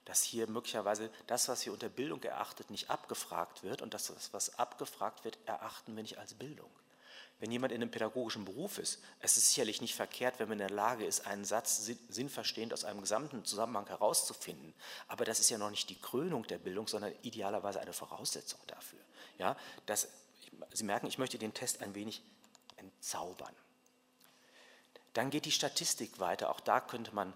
[0.06, 4.58] Dass hier möglicherweise das, was hier unter Bildung erachtet, nicht abgefragt wird und das, was
[4.58, 6.70] abgefragt wird, erachten wir nicht als Bildung.
[7.40, 10.68] Wenn jemand in einem pädagogischen Beruf ist, es ist sicherlich nicht verkehrt, wenn man in
[10.68, 14.74] der Lage ist, einen Satz sinnverstehend aus einem gesamten Zusammenhang herauszufinden.
[15.09, 18.98] Aber das ist ja noch nicht die Krönung der Bildung, sondern idealerweise eine Voraussetzung dafür.
[19.38, 20.09] Ja, das,
[20.74, 22.22] Sie merken, ich möchte den Test ein wenig
[22.76, 23.55] entzaubern.
[25.14, 26.50] Dann geht die Statistik weiter.
[26.50, 27.33] Auch da könnte man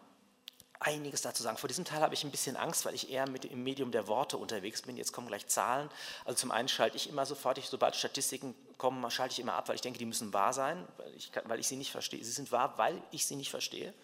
[0.85, 1.57] einiges dazu sagen.
[1.57, 4.07] Vor diesem Teil habe ich ein bisschen Angst, weil ich eher mit im Medium der
[4.07, 4.97] Worte unterwegs bin.
[4.97, 5.91] Jetzt kommen gleich Zahlen.
[6.25, 9.69] Also zum einen schalte ich immer sofort, ich, sobald Statistiken kommen, schalte ich immer ab,
[9.69, 12.23] weil ich denke, die müssen wahr sein, weil ich, weil ich sie nicht verstehe.
[12.23, 13.95] Sie sind wahr, weil ich sie nicht verstehe.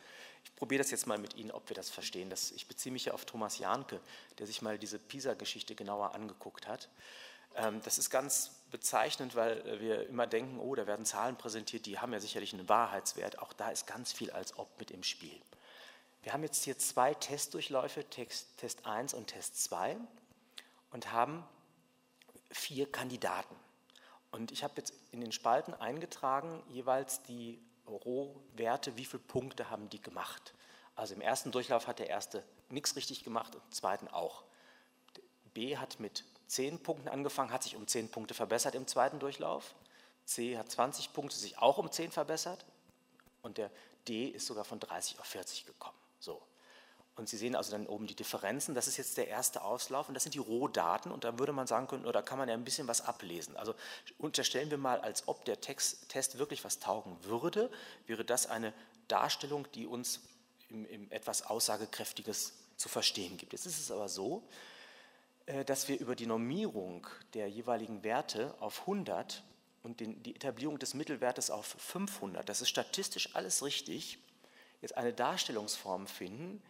[0.45, 2.31] Ich probiere das jetzt mal mit Ihnen, ob wir das verstehen.
[2.31, 4.01] Das, ich beziehe mich ja auf Thomas Jahnke,
[4.39, 6.89] der sich mal diese PISA-Geschichte genauer angeguckt hat.
[7.57, 11.99] Ähm, das ist ganz bezeichnend, weil wir immer denken, oh, da werden Zahlen präsentiert, die
[11.99, 13.39] haben ja sicherlich einen Wahrheitswert.
[13.39, 15.41] Auch da ist ganz viel als ob mit im Spiel.
[16.23, 19.97] Wir haben jetzt hier zwei Testdurchläufe, Test 1 und Test 2,
[20.91, 21.45] und haben
[22.51, 23.55] vier Kandidaten.
[24.31, 29.89] Und ich habe jetzt in den Spalten eingetragen, jeweils die Rohwerte, wie viele Punkte haben
[29.89, 30.55] die gemacht.
[30.95, 34.45] Also im ersten Durchlauf hat der erste nichts richtig gemacht und im zweiten auch.
[35.55, 39.75] B hat mit 10 Punkten angefangen, hat sich um 10 Punkte verbessert im zweiten Durchlauf.
[40.25, 42.65] C hat 20 Punkte, sich auch um 10 verbessert.
[43.43, 43.71] Und der
[44.07, 46.00] D ist sogar von 30 auf 40 gekommen.
[46.21, 46.41] So.
[47.17, 48.75] Und Sie sehen also dann oben die Differenzen.
[48.75, 51.11] Das ist jetzt der erste Auslauf und das sind die Rohdaten.
[51.13, 53.57] Und da würde man sagen können, oder kann man ja ein bisschen was ablesen.
[53.57, 53.75] Also
[54.17, 57.71] unterstellen wir mal, als ob der Text, Test wirklich was taugen würde,
[58.07, 58.73] wäre das eine
[59.09, 60.21] Darstellung, die uns
[60.71, 63.53] im, im etwas Aussagekräftiges zu verstehen gibt.
[63.53, 64.43] Jetzt ist es aber so,
[65.47, 69.43] äh, dass wir über die Normierung der jeweiligen Werte auf 100
[69.83, 74.19] und den, die Etablierung des Mittelwertes auf 500, das ist statistisch alles richtig,
[74.81, 76.63] jetzt eine Darstellungsform finden,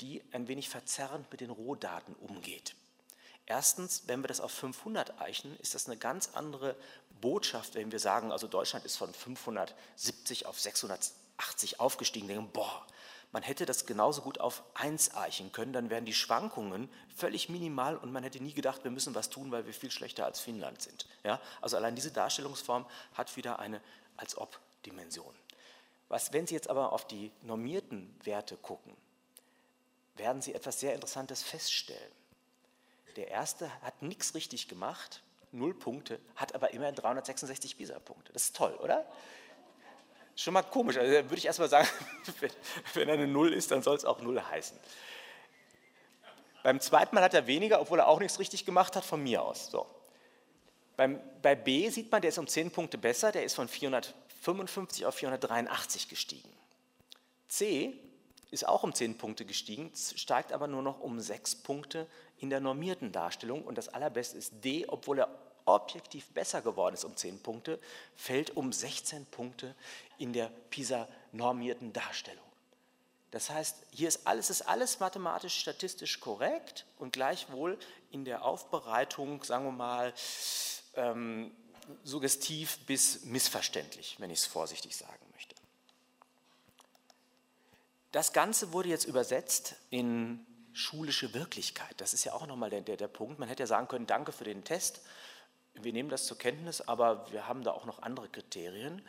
[0.00, 2.74] die ein wenig verzerrend mit den Rohdaten umgeht.
[3.46, 6.76] Erstens, wenn wir das auf 500 eichen, ist das eine ganz andere
[7.20, 12.86] Botschaft, wenn wir sagen, also Deutschland ist von 570 auf 680 aufgestiegen, denken, boah,
[13.32, 17.96] man hätte das genauso gut auf 1 eichen können, dann wären die Schwankungen völlig minimal
[17.96, 20.80] und man hätte nie gedacht, wir müssen was tun, weil wir viel schlechter als Finnland
[20.80, 21.06] sind.
[21.24, 21.40] Ja?
[21.60, 23.80] Also allein diese Darstellungsform hat wieder eine
[24.16, 25.34] als ob Dimension.
[26.08, 28.96] Was, wenn Sie jetzt aber auf die normierten Werte gucken,
[30.16, 32.12] werden Sie etwas sehr Interessantes feststellen.
[33.16, 38.32] Der erste hat nichts richtig gemacht, null Punkte, hat aber immerhin 366 PISA-Punkte.
[38.32, 39.06] Das ist toll, oder?
[40.36, 40.96] Schon mal komisch.
[40.96, 41.88] Also würde ich erstmal sagen,
[42.94, 44.78] wenn er eine Null ist, dann soll es auch Null heißen.
[46.62, 49.42] Beim zweiten Mal hat er weniger, obwohl er auch nichts richtig gemacht hat, von mir
[49.42, 49.66] aus.
[49.70, 49.86] So.
[50.96, 53.68] Beim, bei B sieht man, der ist um 10 Punkte besser, der ist von
[54.48, 56.48] 455 auf 483 gestiegen.
[57.48, 57.92] C
[58.50, 62.06] ist auch um 10 Punkte gestiegen, steigt aber nur noch um 6 Punkte
[62.38, 63.62] in der normierten Darstellung.
[63.62, 65.28] Und das allerbeste ist D, obwohl er
[65.66, 67.78] objektiv besser geworden ist um 10 Punkte,
[68.16, 69.74] fällt um 16 Punkte
[70.16, 72.44] in der PISA-normierten Darstellung.
[73.30, 77.78] Das heißt, hier ist alles, ist alles mathematisch, statistisch korrekt und gleichwohl
[78.10, 80.14] in der Aufbereitung, sagen wir mal,
[80.94, 81.54] ähm,
[82.04, 85.54] suggestiv bis missverständlich, wenn ich es vorsichtig sagen möchte.
[88.12, 91.94] Das Ganze wurde jetzt übersetzt in schulische Wirklichkeit.
[91.98, 93.38] Das ist ja auch nochmal der, der, der Punkt.
[93.38, 95.00] Man hätte ja sagen können, danke für den Test,
[95.74, 99.02] wir nehmen das zur Kenntnis, aber wir haben da auch noch andere Kriterien.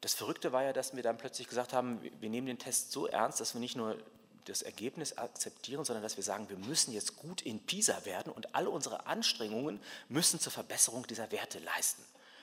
[0.00, 3.06] Das Verrückte war ja, dass wir dann plötzlich gesagt haben, wir nehmen den Test so
[3.06, 3.96] ernst, dass wir nicht nur
[4.46, 8.54] das Ergebnis akzeptieren, sondern dass wir sagen, wir müssen jetzt gut in PISA werden und
[8.54, 12.02] alle unsere Anstrengungen müssen zur Verbesserung dieser Werte leisten.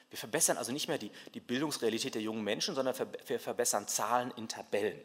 [0.09, 4.31] Wir verbessern also nicht mehr die, die Bildungsrealität der jungen Menschen, sondern wir verbessern Zahlen
[4.37, 4.99] in Tabellen.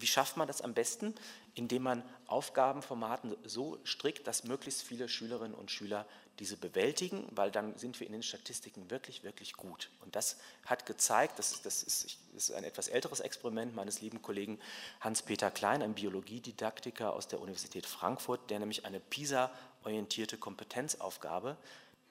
[0.00, 1.14] Wie schafft man das am besten?
[1.54, 6.06] Indem man Aufgabenformaten so strickt, dass möglichst viele Schülerinnen und Schüler
[6.38, 9.90] diese bewältigen, weil dann sind wir in den Statistiken wirklich, wirklich gut.
[10.00, 14.22] Und das hat gezeigt, das, das, ist, das ist ein etwas älteres Experiment meines lieben
[14.22, 14.60] Kollegen
[15.00, 21.56] Hans-Peter Klein, ein Biologiedidaktiker aus der Universität Frankfurt, der nämlich eine PISA-orientierte Kompetenzaufgabe,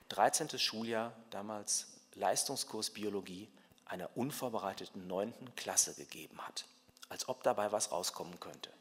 [0.10, 0.60] 13.
[0.60, 3.48] Schuljahr, damals Leistungskurs Biologie,
[3.86, 5.34] einer unvorbereiteten 9.
[5.56, 6.66] Klasse gegeben hat,
[7.10, 8.72] als ob dabei was rauskommen könnte.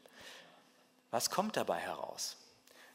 [1.11, 2.37] Was kommt dabei heraus?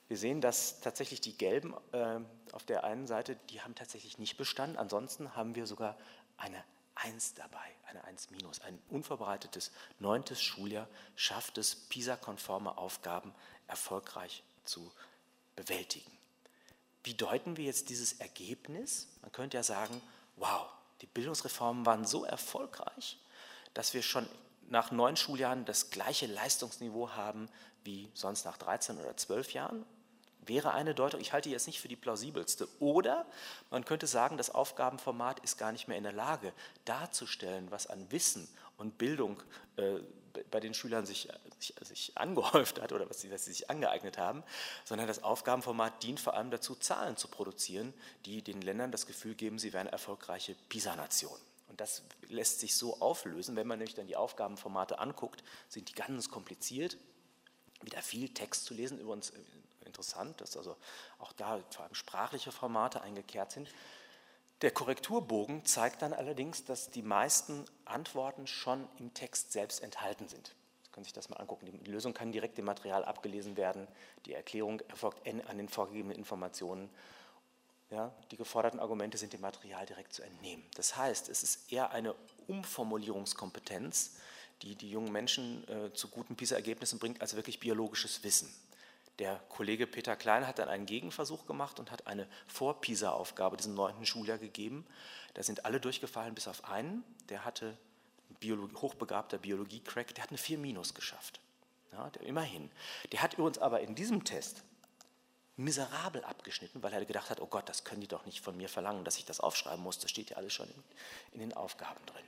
[0.09, 2.21] Wir sehen, dass tatsächlich die gelben äh,
[2.53, 4.77] auf der einen Seite, die haben tatsächlich nicht bestanden.
[4.77, 5.97] Ansonsten haben wir sogar
[6.37, 6.63] eine
[6.97, 8.61] 1 dabei, eine 1 minus.
[8.61, 13.35] Ein unvorbereitetes neuntes Schuljahr schafft es, PISA-konforme Aufgaben
[13.69, 14.93] erfolgreich zu
[15.57, 16.11] bewältigen.
[17.05, 19.09] Wie deuten wir jetzt dieses Ergebnis?
[19.23, 20.01] Man könnte ja sagen,
[20.37, 20.67] wow,
[21.01, 23.19] die Bildungsreformen waren so erfolgreich,
[23.75, 24.29] dass wir schon
[24.73, 27.49] nach neun Schuljahren das gleiche Leistungsniveau haben
[27.85, 29.85] wie sonst nach 13 oder 12 Jahren
[30.47, 32.67] wäre eine Deutung, ich halte jetzt nicht für die plausibelste.
[32.81, 33.27] Oder
[33.71, 36.53] man könnte sagen, das Aufgabenformat ist gar nicht mehr in der Lage
[36.85, 39.41] darzustellen, was an Wissen und Bildung
[39.77, 39.99] äh,
[40.51, 44.17] bei den Schülern sich, sich, sich, angehäuft hat oder was sie, was sie sich angeeignet
[44.19, 44.43] haben,
[44.85, 47.93] sondern das Aufgabenformat dient vor allem dazu, Zahlen zu produzieren,
[48.25, 51.52] die den Ländern das Gefühl geben, sie wären erfolgreiche PISA-Nationen.
[51.73, 55.95] Und das lässt sich so auflösen, wenn man nämlich dann die Aufgabenformate anguckt, sind die
[55.95, 56.99] ganz kompliziert,
[57.81, 59.33] wieder viel Text zu lesen, übrigens
[59.87, 60.77] interessant, dass also
[61.19, 63.71] auch da vor allem sprachliche Formate eingekehrt sind.
[64.61, 70.55] Der Korrekturbogen zeigt dann allerdings, dass die meisten Antworten schon im Text selbst enthalten sind.
[70.83, 71.65] Sie können sich das mal angucken.
[71.87, 73.89] Die Lösung kann direkt im Material abgelesen werden.
[74.27, 76.91] Die Erklärung erfolgt an den vorgegebenen Informationen.
[77.93, 80.65] Ja, die geforderten Argumente sind dem Material direkt zu entnehmen.
[80.77, 82.15] Das heißt, es ist eher eine
[82.47, 84.17] Umformulierungskompetenz,
[84.63, 88.51] die die jungen Menschen äh, zu guten PISA-Ergebnissen bringt, als wirklich biologisches Wissen.
[89.19, 94.07] Der Kollege Peter Klein hat dann einen Gegenversuch gemacht und hat eine Vor-PISA-Aufgabe diesem neunten
[94.07, 94.87] Schuljahr gegeben.
[95.35, 97.05] Da sind alle durchgefallen, bis auf einen.
[97.29, 97.77] Der hatte
[98.41, 101.41] Biologie, hochbegabter Biologie-Crack, der hat eine 4 Minus geschafft.
[101.93, 102.71] Ja, der, immerhin.
[103.13, 104.65] Der hat übrigens aber in diesem Test
[105.63, 108.69] miserabel abgeschnitten, weil er gedacht hat, oh Gott, das können die doch nicht von mir
[108.69, 109.99] verlangen, dass ich das aufschreiben muss.
[109.99, 110.85] Das steht ja alles schon in,
[111.35, 112.25] in den Aufgaben drin.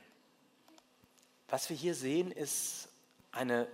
[1.47, 2.87] Was wir hier sehen, ist
[3.31, 3.67] eine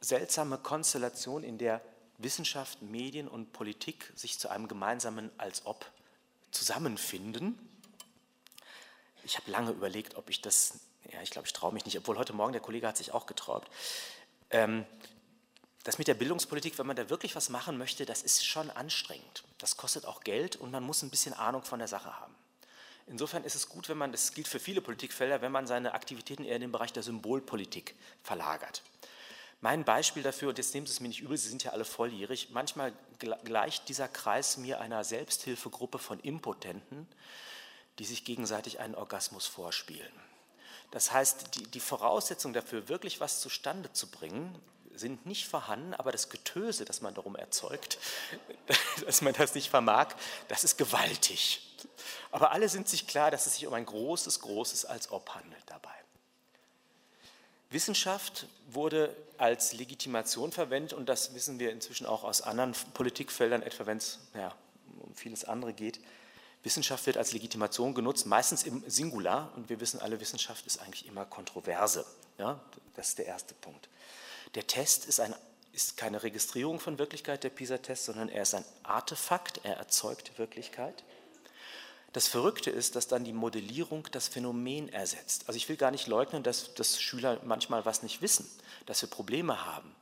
[0.00, 1.80] seltsame Konstellation, in der
[2.18, 5.90] Wissenschaft, Medien und Politik sich zu einem gemeinsamen als ob
[6.50, 7.58] zusammenfinden.
[9.24, 10.78] Ich habe lange überlegt, ob ich das,
[11.12, 13.26] ja, ich glaube, ich traue mich nicht, obwohl heute Morgen der Kollege hat sich auch
[13.26, 13.66] getraut.
[14.50, 14.86] Ähm,
[15.86, 19.44] das mit der Bildungspolitik, wenn man da wirklich was machen möchte, das ist schon anstrengend.
[19.58, 22.34] Das kostet auch Geld und man muss ein bisschen Ahnung von der Sache haben.
[23.06, 26.44] Insofern ist es gut, wenn man, das gilt für viele Politikfelder, wenn man seine Aktivitäten
[26.44, 27.94] eher in den Bereich der Symbolpolitik
[28.24, 28.82] verlagert.
[29.60, 31.84] Mein Beispiel dafür, und jetzt nehmen Sie es mir nicht übel, Sie sind ja alle
[31.84, 32.92] volljährig, manchmal
[33.44, 37.06] gleicht dieser Kreis mir einer Selbsthilfegruppe von Impotenten,
[38.00, 40.12] die sich gegenseitig einen Orgasmus vorspielen.
[40.90, 44.52] Das heißt, die, die Voraussetzungen dafür, wirklich was zustande zu bringen,
[44.98, 47.98] sind nicht vorhanden, aber das Getöse, das man darum erzeugt,
[49.06, 50.08] dass man das nicht vermag,
[50.48, 51.62] das ist gewaltig.
[52.30, 55.62] Aber alle sind sich klar, dass es sich um ein großes, großes als Ob handelt
[55.66, 55.90] dabei.
[57.70, 63.86] Wissenschaft wurde als Legitimation verwendet und das wissen wir inzwischen auch aus anderen Politikfeldern, etwa
[63.86, 64.54] wenn es ja,
[65.00, 66.00] um vieles andere geht.
[66.62, 71.06] Wissenschaft wird als Legitimation genutzt, meistens im Singular und wir wissen alle, Wissenschaft ist eigentlich
[71.06, 72.04] immer Kontroverse.
[72.38, 72.60] Ja,
[72.94, 73.88] das ist der erste Punkt.
[74.54, 75.34] Der Test ist, ein,
[75.72, 81.04] ist keine Registrierung von Wirklichkeit, der PISA-Test, sondern er ist ein Artefakt, er erzeugt Wirklichkeit.
[82.12, 85.44] Das Verrückte ist, dass dann die Modellierung das Phänomen ersetzt.
[85.48, 88.48] Also ich will gar nicht leugnen, dass, dass Schüler manchmal was nicht wissen,
[88.86, 89.94] dass wir Probleme haben.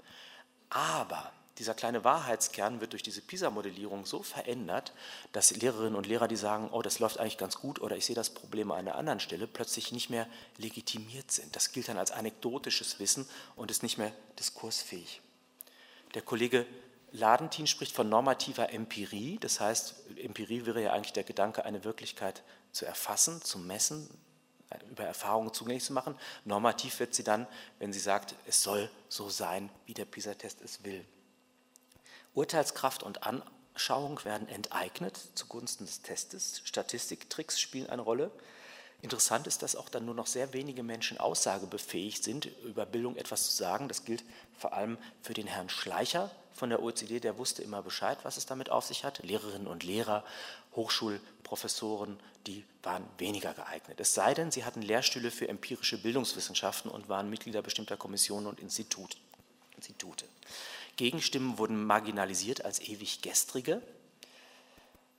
[0.70, 4.92] Aber dieser kleine Wahrheitskern wird durch diese PISA-Modellierung so verändert,
[5.32, 8.16] dass Lehrerinnen und Lehrer, die sagen, oh, das läuft eigentlich ganz gut oder ich sehe
[8.16, 10.26] das Problem an einer anderen Stelle, plötzlich nicht mehr
[10.58, 11.54] legitimiert sind.
[11.54, 15.20] Das gilt dann als anekdotisches Wissen und ist nicht mehr diskursfähig.
[16.14, 16.66] Der Kollege
[17.12, 22.42] Ladentin spricht von normativer Empirie, das heißt, Empirie wäre ja eigentlich der Gedanke, eine Wirklichkeit
[22.72, 24.10] zu erfassen, zu messen,
[24.90, 26.18] über Erfahrungen zugänglich zu machen.
[26.44, 27.46] Normativ wird sie dann,
[27.78, 31.04] wenn sie sagt, es soll so sein, wie der PISA-Test es will.
[32.34, 36.62] Urteilskraft und Anschauung werden enteignet zugunsten des Testes.
[36.64, 38.30] Statistiktricks spielen eine Rolle.
[39.02, 43.44] Interessant ist, dass auch dann nur noch sehr wenige Menschen aussagebefähig sind, über Bildung etwas
[43.44, 43.88] zu sagen.
[43.88, 44.24] Das gilt
[44.58, 48.46] vor allem für den Herrn Schleicher, von der OECD, der wusste immer Bescheid, was es
[48.46, 49.18] damit auf sich hat.
[49.24, 50.24] Lehrerinnen und Lehrer,
[50.76, 53.98] Hochschulprofessoren, die waren weniger geeignet.
[53.98, 58.60] Es sei denn, sie hatten Lehrstühle für empirische Bildungswissenschaften und waren Mitglieder bestimmter Kommissionen und
[58.60, 59.16] Institute.
[60.96, 63.82] Gegenstimmen wurden marginalisiert als ewig gestrige.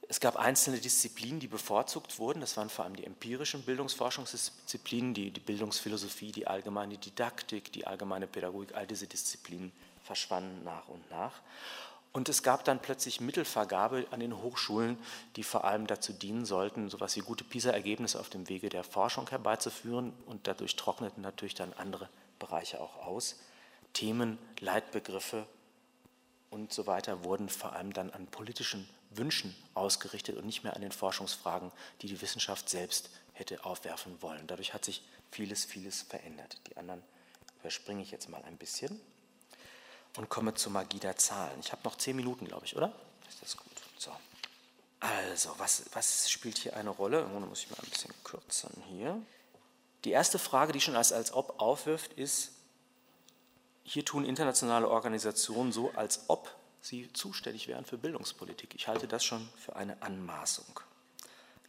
[0.07, 2.39] Es gab einzelne Disziplinen, die bevorzugt wurden.
[2.39, 8.27] Das waren vor allem die empirischen Bildungsforschungsdisziplinen, die, die Bildungsphilosophie, die allgemeine Didaktik, die allgemeine
[8.27, 8.75] Pädagogik.
[8.75, 9.71] All diese Disziplinen
[10.03, 11.41] verschwanden nach und nach.
[12.13, 14.97] Und es gab dann plötzlich Mittelvergabe an den Hochschulen,
[15.35, 18.85] die vor allem dazu dienen sollten, so etwas wie gute PISA-Ergebnisse auf dem Wege der
[18.85, 20.13] Forschung herbeizuführen.
[20.27, 22.07] Und dadurch trockneten natürlich dann andere
[22.39, 23.37] Bereiche auch aus.
[23.93, 25.47] Themen, Leitbegriffe
[26.55, 30.81] und so weiter wurden vor allem dann an politischen Wünschen ausgerichtet und nicht mehr an
[30.81, 31.69] den Forschungsfragen,
[32.01, 34.47] die die Wissenschaft selbst hätte aufwerfen wollen.
[34.47, 36.57] Dadurch hat sich vieles, vieles verändert.
[36.67, 37.03] Die anderen
[37.59, 39.01] überspringe ich jetzt mal ein bisschen
[40.15, 41.59] und komme zur Magie der Zahlen.
[41.59, 42.93] Ich habe noch zehn Minuten, glaube ich, oder?
[43.27, 43.73] Ist das gut?
[43.97, 44.11] So.
[45.01, 47.21] Also, was, was spielt hier eine Rolle?
[47.21, 49.21] Da muss ich mal ein bisschen kürzern hier.
[50.05, 52.51] Die erste Frage, die schon als, als ob aufwirft, ist,
[53.85, 58.75] hier tun internationale Organisationen so, als ob sie zuständig wären für Bildungspolitik.
[58.75, 60.79] Ich halte das schon für eine Anmaßung.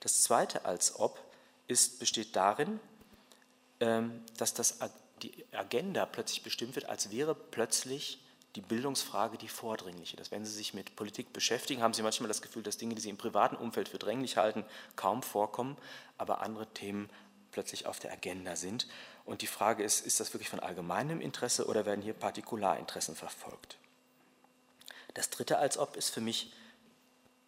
[0.00, 1.18] Das zweite als ob
[1.68, 2.80] ist, besteht darin,
[3.80, 4.78] ähm, dass das,
[5.22, 8.18] die Agenda plötzlich bestimmt wird, als wäre plötzlich
[8.56, 10.16] die Bildungsfrage die vordringliche.
[10.16, 13.02] Dass wenn Sie sich mit Politik beschäftigen, haben Sie manchmal das Gefühl, dass Dinge, die
[13.02, 14.64] Sie im privaten Umfeld für dränglich halten,
[14.96, 15.76] kaum vorkommen,
[16.16, 17.10] aber andere Themen
[17.52, 18.86] plötzlich auf der Agenda sind.
[19.26, 23.76] Und die Frage ist, ist das wirklich von allgemeinem Interesse oder werden hier Partikularinteressen verfolgt?
[25.14, 26.52] Das dritte als ob ist für mich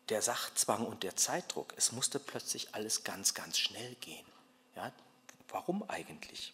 [0.09, 1.72] der Sachzwang und der Zeitdruck.
[1.76, 4.26] Es musste plötzlich alles ganz, ganz schnell gehen.
[4.74, 4.93] Ja,
[5.49, 6.53] warum eigentlich?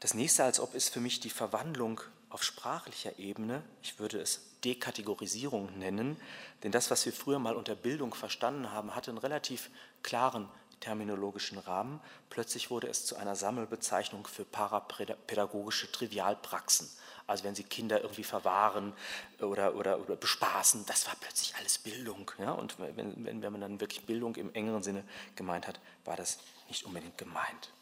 [0.00, 2.00] Das nächste als ob ist für mich die Verwandlung
[2.30, 6.20] auf sprachlicher Ebene, ich würde es Dekategorisierung nennen,
[6.62, 9.70] denn das, was wir früher mal unter Bildung verstanden haben, hatte einen relativ
[10.02, 10.48] klaren
[10.86, 12.00] terminologischen Rahmen.
[12.30, 16.88] Plötzlich wurde es zu einer Sammelbezeichnung für parapädagogische Trivialpraxen.
[17.26, 18.92] Also wenn Sie Kinder irgendwie verwahren
[19.40, 22.30] oder, oder, oder bespaßen, das war plötzlich alles Bildung.
[22.38, 22.52] Ja?
[22.52, 25.02] Und wenn, wenn, wenn man dann wirklich Bildung im engeren Sinne
[25.34, 27.72] gemeint hat, war das nicht unbedingt gemeint.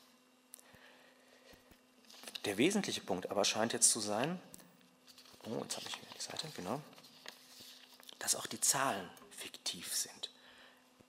[2.47, 4.41] Der wesentliche Punkt aber scheint jetzt zu sein,
[5.45, 6.81] oh, jetzt habe ich hier die Seite, genau,
[8.19, 10.24] dass auch die Zahlen fiktiv sind.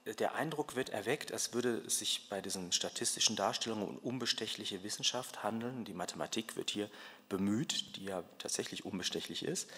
[0.06, 5.42] Der Eindruck wird erweckt, als würde es sich bei diesen statistischen Darstellungen um unbestechliche Wissenschaft
[5.42, 5.84] handeln.
[5.84, 6.88] Die Mathematik wird hier
[7.28, 9.68] bemüht, die ja tatsächlich unbestechlich ist.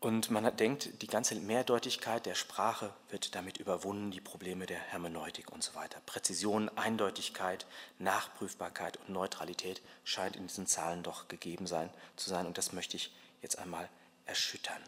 [0.00, 5.50] Und man denkt, die ganze Mehrdeutigkeit der Sprache wird damit überwunden, die Probleme der Hermeneutik
[5.50, 6.00] und so weiter.
[6.04, 7.66] Präzision, Eindeutigkeit,
[7.98, 12.46] Nachprüfbarkeit und Neutralität scheint in diesen Zahlen doch gegeben sein, zu sein.
[12.46, 13.88] Und das möchte ich jetzt einmal
[14.26, 14.82] erschüttern.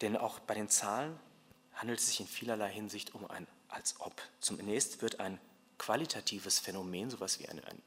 [0.00, 1.18] Denn auch bei den Zahlen
[1.78, 4.20] handelt es sich in vielerlei Hinsicht um ein als ob.
[4.40, 5.40] Zunächst wird ein
[5.78, 7.82] qualitatives Phänomen, sowas wie ein, ein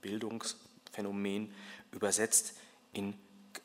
[0.00, 1.54] Bildungsphänomen,
[1.92, 2.54] übersetzt
[2.92, 3.14] in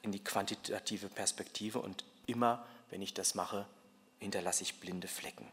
[0.02, 3.66] in die quantitative Perspektive und immer, wenn ich das mache,
[4.20, 5.48] hinterlasse ich blinde Flecken.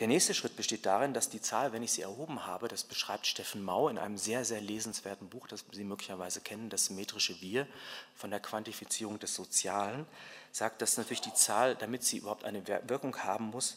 [0.00, 3.28] Der nächste Schritt besteht darin, dass die Zahl, wenn ich sie erhoben habe, das beschreibt
[3.28, 7.68] Steffen Mau in einem sehr, sehr lesenswerten Buch, das Sie möglicherweise kennen, das symmetrische Wir
[8.16, 10.04] von der Quantifizierung des Sozialen,
[10.50, 13.76] sagt, dass natürlich die Zahl, damit sie überhaupt eine Wirkung haben muss,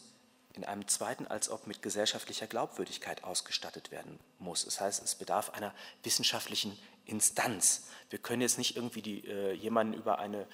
[0.53, 4.65] in einem zweiten als ob mit gesellschaftlicher Glaubwürdigkeit ausgestattet werden muss.
[4.65, 7.83] Das heißt, es bedarf einer wissenschaftlichen Instanz.
[8.09, 10.47] Wir können jetzt nicht irgendwie die, äh, jemanden über, eine,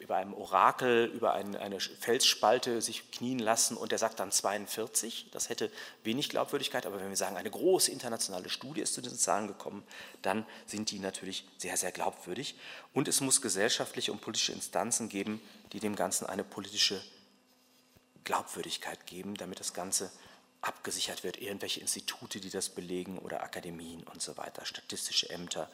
[0.00, 5.30] über einem Orakel, über ein, eine Felsspalte sich knien lassen und der sagt dann 42.
[5.32, 5.70] Das hätte
[6.04, 9.84] wenig Glaubwürdigkeit, aber wenn wir sagen, eine große internationale Studie ist zu diesen Zahlen gekommen,
[10.22, 12.56] dann sind die natürlich sehr, sehr glaubwürdig.
[12.92, 15.40] Und es muss gesellschaftliche und politische Instanzen geben,
[15.72, 17.02] die dem Ganzen eine politische
[18.24, 20.10] Glaubwürdigkeit geben, damit das Ganze
[20.62, 25.68] abgesichert wird, irgendwelche Institute, die das belegen oder Akademien und so weiter, statistische Ämter.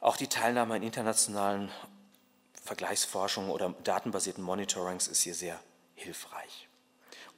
[0.00, 1.70] Auch die Teilnahme an internationalen
[2.68, 5.58] Vergleichsforschungen oder datenbasierten Monitorings ist hier sehr
[5.94, 6.68] hilfreich.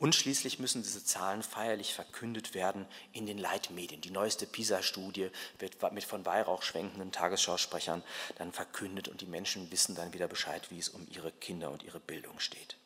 [0.01, 4.01] Und schließlich müssen diese Zahlen feierlich verkündet werden in den Leitmedien.
[4.01, 8.03] Die neueste PISA-Studie wird mit von Weihrauch schwenkenden Tagesschausprechern
[8.39, 11.83] dann verkündet und die Menschen wissen dann wieder Bescheid, wie es um ihre Kinder und
[11.83, 12.77] ihre Bildung steht.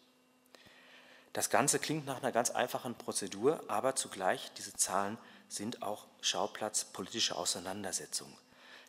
[1.32, 5.16] Das Ganze klingt nach einer ganz einfachen Prozedur, aber zugleich, diese Zahlen
[5.48, 8.36] sind auch Schauplatz politischer Auseinandersetzungen.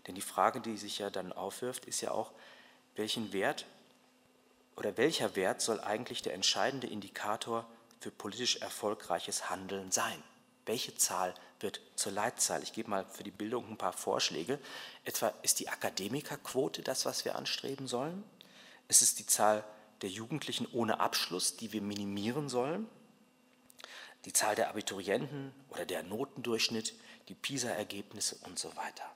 [0.08, 2.32] Denn die Frage, die sich ja dann aufwirft, ist ja auch,
[2.96, 3.66] welchen Wert
[4.76, 7.68] oder welcher Wert soll eigentlich der entscheidende Indikator
[8.00, 10.22] für politisch erfolgreiches Handeln sein?
[10.66, 12.64] Welche Zahl wird zur Leitzahl?
[12.64, 14.60] Ich gebe mal für die Bildung ein paar Vorschläge.
[15.04, 18.24] Etwa ist die Akademikerquote das, was wir anstreben sollen?
[18.88, 19.64] Ist es die Zahl
[20.02, 22.88] der Jugendlichen ohne Abschluss, die wir minimieren sollen,
[24.26, 26.94] die Zahl der Abiturienten oder der Notendurchschnitt,
[27.28, 29.15] die PISA-Ergebnisse und so weiter.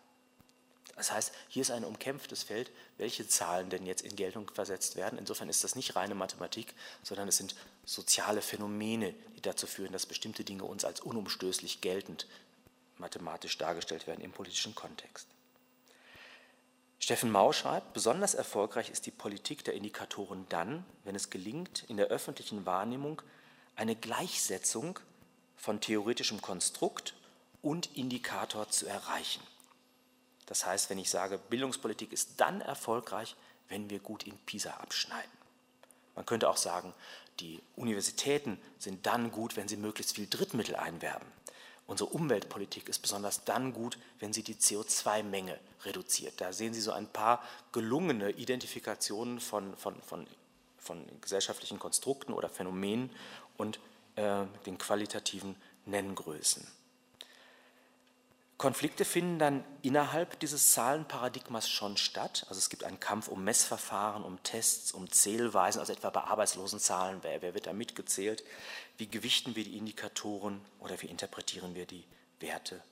[1.00, 5.18] Das heißt, hier ist ein umkämpftes Feld, welche Zahlen denn jetzt in Geltung versetzt werden.
[5.18, 6.74] Insofern ist das nicht reine Mathematik,
[7.04, 12.28] sondern es sind soziale Phänomene, die dazu führen, dass bestimmte Dinge uns als unumstößlich geltend
[12.98, 15.28] mathematisch dargestellt werden im politischen Kontext.
[17.00, 21.96] Steffen Mau schreibt, besonders erfolgreich ist die Politik der Indikatoren dann, wenn es gelingt, in
[21.96, 23.22] der öffentlichen Wahrnehmung
[23.78, 25.00] eine Gleichsetzung
[25.56, 27.14] von theoretischem Konstrukt
[27.62, 29.42] und Indikator zu erreichen.
[30.50, 33.36] Das heißt, wenn ich sage, Bildungspolitik ist dann erfolgreich,
[33.68, 35.30] wenn wir gut in PISA abschneiden.
[36.16, 36.92] Man könnte auch sagen,
[37.40, 41.28] die Universitäten sind dann gut, wenn sie möglichst viel Drittmittel einwerben.
[41.86, 46.42] Unsere Umweltpolitik ist besonders dann gut, wenn sie die CO2-Menge reduziert.
[46.42, 50.26] Da sehen Sie so ein paar gelungene Identifikationen von, von, von,
[50.80, 53.12] von gesellschaftlichen Konstrukten oder Phänomenen
[53.58, 53.80] und
[54.16, 56.68] äh, den qualitativen Nenngrößen.
[58.60, 62.46] Konflikte finden dann innerhalb dieses Zahlenparadigmas schon statt.
[62.50, 67.20] Also es gibt einen Kampf um Messverfahren, um Tests, um Zählweisen, also etwa bei Arbeitslosenzahlen,
[67.22, 68.44] wer, wer wird da mitgezählt,
[68.98, 72.04] wie gewichten wir die Indikatoren oder wie interpretieren wir die
[72.42, 72.84] Werte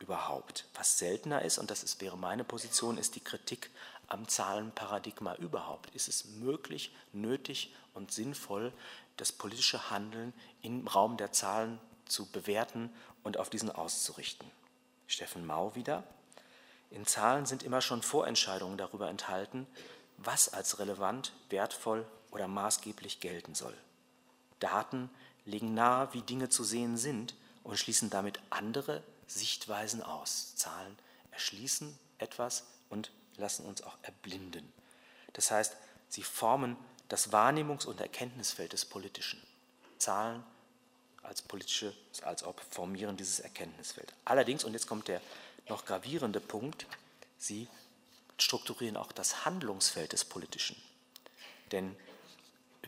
[0.00, 0.64] überhaupt.
[0.74, 3.70] Was seltener ist, und das ist, wäre meine Position, ist die Kritik
[4.08, 5.94] am Zahlenparadigma überhaupt.
[5.94, 8.72] Ist es möglich, nötig und sinnvoll,
[9.16, 12.90] das politische Handeln im Raum der Zahlen zu bewerten
[13.22, 14.50] und auf diesen auszurichten?
[15.08, 16.04] Steffen Mau wieder.
[16.90, 19.66] In Zahlen sind immer schon Vorentscheidungen darüber enthalten,
[20.18, 23.76] was als relevant, wertvoll oder maßgeblich gelten soll.
[24.60, 25.10] Daten
[25.44, 27.34] legen nahe, wie Dinge zu sehen sind
[27.64, 30.54] und schließen damit andere Sichtweisen aus.
[30.56, 30.96] Zahlen
[31.30, 34.72] erschließen etwas und lassen uns auch erblinden.
[35.32, 35.76] Das heißt,
[36.08, 36.76] sie formen
[37.08, 39.42] das Wahrnehmungs- und Erkenntnisfeld des Politischen.
[39.98, 40.44] Zahlen
[41.28, 44.12] als politische, als ob formieren dieses Erkenntnisfeld.
[44.24, 45.20] Allerdings, und jetzt kommt der
[45.68, 46.86] noch gravierende Punkt,
[47.38, 47.68] sie
[48.38, 50.76] strukturieren auch das Handlungsfeld des Politischen.
[51.72, 51.94] Denn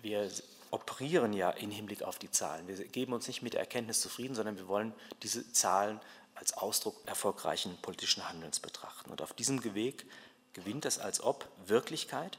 [0.00, 0.30] wir
[0.70, 2.66] operieren ja im Hinblick auf die Zahlen.
[2.68, 6.00] Wir geben uns nicht mit der Erkenntnis zufrieden, sondern wir wollen diese Zahlen
[6.34, 9.10] als Ausdruck erfolgreichen politischen Handelns betrachten.
[9.10, 10.06] Und auf diesem Weg
[10.52, 12.38] gewinnt das als ob Wirklichkeit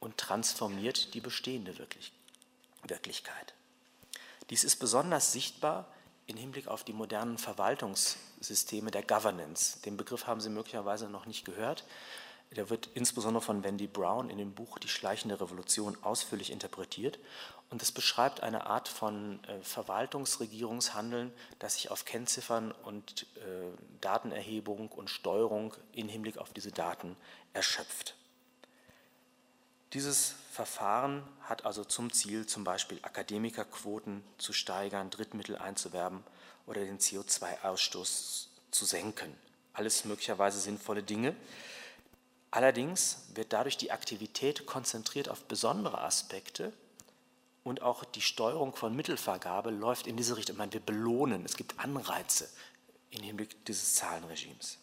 [0.00, 1.76] und transformiert die bestehende
[2.88, 3.54] Wirklichkeit.
[4.50, 5.86] Dies ist besonders sichtbar
[6.26, 9.80] im Hinblick auf die modernen Verwaltungssysteme der Governance.
[9.82, 11.84] Den Begriff haben Sie möglicherweise noch nicht gehört.
[12.56, 17.18] Der wird insbesondere von Wendy Brown in dem Buch Die schleichende Revolution ausführlich interpretiert.
[17.70, 24.88] Und es beschreibt eine Art von äh, Verwaltungsregierungshandeln, das sich auf Kennziffern und äh, Datenerhebung
[24.88, 27.16] und Steuerung im Hinblick auf diese Daten
[27.52, 28.14] erschöpft.
[29.94, 36.24] Dieses Verfahren hat also zum Ziel, zum Beispiel Akademikerquoten zu steigern, Drittmittel einzuwerben
[36.66, 39.32] oder den CO2-Ausstoß zu senken.
[39.72, 41.36] Alles möglicherweise sinnvolle Dinge.
[42.50, 46.72] Allerdings wird dadurch die Aktivität konzentriert auf besondere Aspekte
[47.62, 50.54] und auch die Steuerung von Mittelvergabe läuft in diese Richtung.
[50.54, 52.48] Ich meine, wir belohnen, es gibt Anreize
[53.10, 54.78] im Hinblick dieses Zahlenregimes.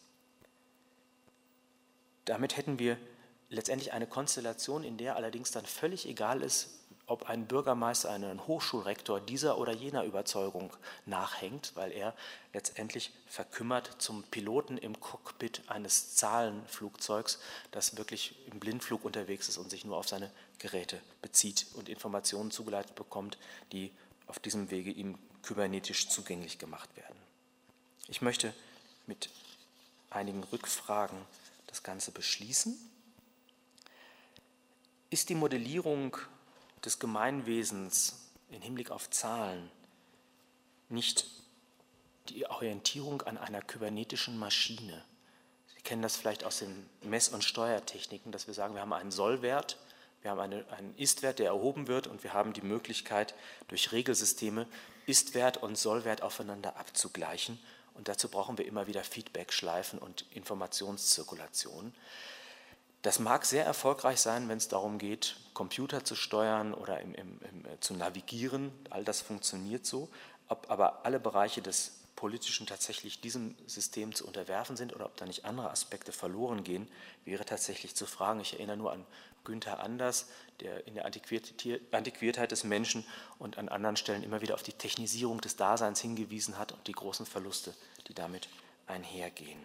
[2.25, 2.97] Damit hätten wir
[3.51, 6.69] letztendlich eine Konstellation, in der allerdings dann völlig egal ist,
[7.05, 10.71] ob ein Bürgermeister, ein Hochschulrektor dieser oder jener Überzeugung
[11.05, 12.15] nachhängt, weil er
[12.53, 17.39] letztendlich verkümmert zum Piloten im Cockpit eines Zahlenflugzeugs,
[17.71, 22.51] das wirklich im Blindflug unterwegs ist und sich nur auf seine Geräte bezieht und Informationen
[22.51, 23.37] zugeleitet bekommt,
[23.73, 23.91] die
[24.27, 27.17] auf diesem Wege ihm kybernetisch zugänglich gemacht werden.
[28.07, 28.53] Ich möchte
[29.07, 29.29] mit
[30.09, 31.17] einigen Rückfragen
[31.67, 32.90] das Ganze beschließen
[35.11, 36.17] ist die Modellierung
[36.83, 39.69] des Gemeinwesens im Hinblick auf Zahlen
[40.89, 41.27] nicht
[42.29, 45.03] die Orientierung an einer kybernetischen Maschine.
[45.75, 49.11] Sie kennen das vielleicht aus den Mess- und Steuertechniken, dass wir sagen, wir haben einen
[49.11, 49.77] Sollwert,
[50.21, 53.33] wir haben eine, einen Istwert, der erhoben wird und wir haben die Möglichkeit,
[53.67, 54.67] durch Regelsysteme
[55.07, 57.59] Istwert und Sollwert aufeinander abzugleichen.
[57.95, 61.93] Und dazu brauchen wir immer wieder Feedback-Schleifen und Informationszirkulation.
[63.01, 67.39] Das mag sehr erfolgreich sein, wenn es darum geht, Computer zu steuern oder im, im,
[67.49, 68.71] im, äh, zu navigieren.
[68.89, 70.09] All das funktioniert so.
[70.47, 75.25] Ob aber alle Bereiche des Politischen tatsächlich diesem System zu unterwerfen sind oder ob da
[75.25, 76.87] nicht andere Aspekte verloren gehen,
[77.25, 78.39] wäre tatsächlich zu fragen.
[78.41, 79.05] Ich erinnere nur an
[79.43, 80.27] Günther Anders,
[80.59, 83.03] der in der Antiquiertheit des Menschen
[83.39, 86.91] und an anderen Stellen immer wieder auf die Technisierung des Daseins hingewiesen hat und die
[86.91, 87.73] großen Verluste,
[88.07, 88.47] die damit
[88.85, 89.59] einhergehen.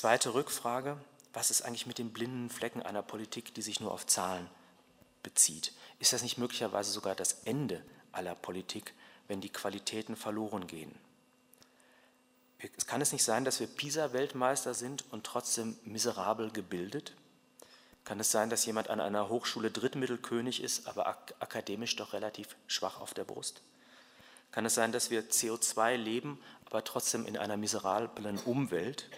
[0.00, 0.96] Zweite Rückfrage,
[1.34, 4.48] was ist eigentlich mit den blinden Flecken einer Politik, die sich nur auf Zahlen
[5.22, 5.74] bezieht?
[5.98, 8.94] Ist das nicht möglicherweise sogar das Ende aller Politik,
[9.28, 10.94] wenn die Qualitäten verloren gehen?
[12.78, 17.12] Es kann es nicht sein, dass wir PISA-Weltmeister sind und trotzdem miserabel gebildet?
[18.06, 22.56] Kann es sein, dass jemand an einer Hochschule Drittmittelkönig ist, aber ak akademisch doch relativ
[22.68, 23.60] schwach auf der Brust?
[24.50, 29.10] Kann es sein, dass wir CO2 leben, aber trotzdem in einer miserablen Umwelt?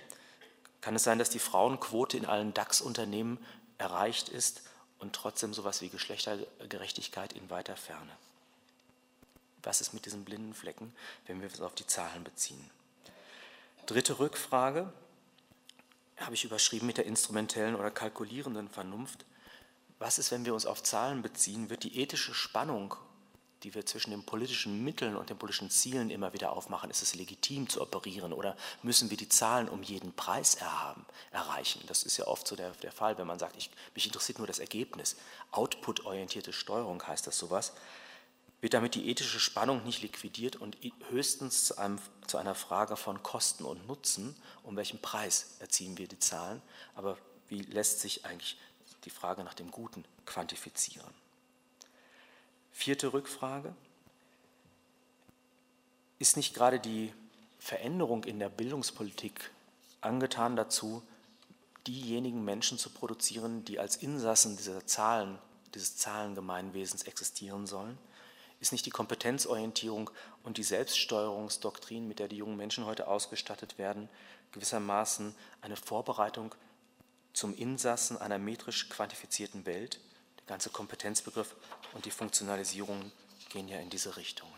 [0.82, 3.38] Kann es sein, dass die Frauenquote in allen DAX-Unternehmen
[3.78, 4.62] erreicht ist
[4.98, 8.12] und trotzdem sowas wie Geschlechtergerechtigkeit in weiter Ferne?
[9.62, 10.92] Was ist mit diesen blinden Flecken,
[11.26, 12.68] wenn wir es auf die Zahlen beziehen?
[13.86, 14.92] Dritte Rückfrage
[16.18, 19.24] habe ich überschrieben mit der instrumentellen oder kalkulierenden Vernunft.
[20.00, 21.70] Was ist, wenn wir uns auf Zahlen beziehen?
[21.70, 22.96] Wird die ethische Spannung
[23.62, 26.90] die wir zwischen den politischen Mitteln und den politischen Zielen immer wieder aufmachen.
[26.90, 31.80] Ist es legitim zu operieren oder müssen wir die Zahlen um jeden Preis erhaben, erreichen?
[31.86, 34.46] Das ist ja oft so der, der Fall, wenn man sagt, ich, mich interessiert nur
[34.46, 35.16] das Ergebnis.
[35.52, 37.72] Output-orientierte Steuerung heißt das sowas.
[38.60, 40.76] Wird damit die ethische Spannung nicht liquidiert und
[41.10, 41.98] höchstens zu, einem,
[42.28, 46.62] zu einer Frage von Kosten und Nutzen, um welchen Preis erziehen wir die Zahlen,
[46.94, 48.56] aber wie lässt sich eigentlich
[49.04, 51.21] die Frage nach dem Guten quantifizieren?
[52.72, 53.74] Vierte Rückfrage.
[56.18, 57.12] Ist nicht gerade die
[57.58, 59.50] Veränderung in der Bildungspolitik
[60.00, 61.02] angetan dazu,
[61.86, 65.38] diejenigen Menschen zu produzieren, die als Insassen dieser Zahlen,
[65.74, 67.98] dieses Zahlengemeinwesens existieren sollen?
[68.58, 70.10] Ist nicht die Kompetenzorientierung
[70.42, 74.08] und die Selbststeuerungsdoktrin, mit der die jungen Menschen heute ausgestattet werden,
[74.52, 76.54] gewissermaßen eine Vorbereitung
[77.32, 80.00] zum Insassen einer metrisch quantifizierten Welt?
[80.42, 81.54] Der ganze Kompetenzbegriff
[81.94, 83.12] und die Funktionalisierung
[83.48, 84.52] gehen ja in diese Richtungen.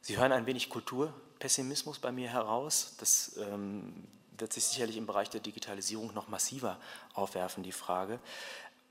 [0.00, 2.94] Sie hören ein wenig Kulturpessimismus bei mir heraus.
[2.98, 3.92] Das ähm,
[4.36, 6.78] wird sich sicherlich im Bereich der Digitalisierung noch massiver
[7.14, 8.18] aufwerfen, die Frage.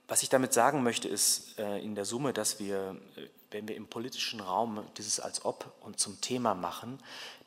[0.08, 3.76] Was ich damit sagen möchte, ist äh, in der Summe, dass wir, äh, wenn wir
[3.76, 6.98] im politischen Raum dieses als ob und zum Thema machen,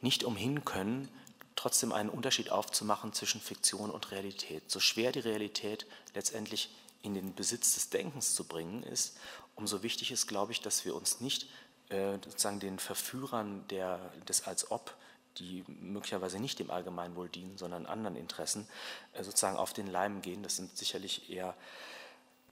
[0.03, 1.09] nicht umhin können,
[1.57, 4.71] trotzdem einen Unterschied aufzumachen zwischen Fiktion und Realität.
[4.71, 6.71] So schwer die Realität letztendlich
[7.05, 9.17] in den Besitz des Denkens zu bringen ist,
[9.55, 11.49] umso wichtig ist, glaube ich, dass wir uns nicht
[11.91, 14.97] äh, sozusagen den Verführern der, des Als-Ob,
[15.37, 18.67] die möglicherweise nicht dem Allgemeinwohl dienen, sondern anderen Interessen,
[19.13, 20.43] äh, sozusagen auf den Leim gehen.
[20.43, 21.55] Das sind sicherlich eher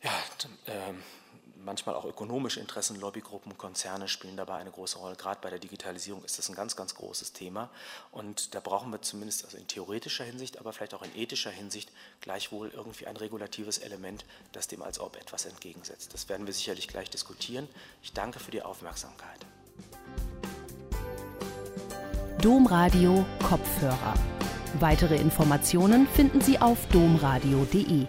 [0.02, 0.12] ja,
[0.66, 0.92] äh,
[1.64, 5.16] manchmal auch ökonomische Interessen, Lobbygruppen, Konzerne spielen dabei eine große Rolle.
[5.16, 7.70] Gerade bei der Digitalisierung ist das ein ganz, ganz großes Thema.
[8.10, 11.90] Und da brauchen wir zumindest also in theoretischer Hinsicht, aber vielleicht auch in ethischer Hinsicht
[12.20, 16.14] gleichwohl irgendwie ein regulatives Element, das dem als ob etwas entgegensetzt.
[16.14, 17.68] Das werden wir sicherlich gleich diskutieren.
[18.02, 19.46] Ich danke für die Aufmerksamkeit.
[22.40, 24.14] Domradio Kopfhörer.
[24.80, 28.06] Weitere Informationen finden Sie auf domradio.de.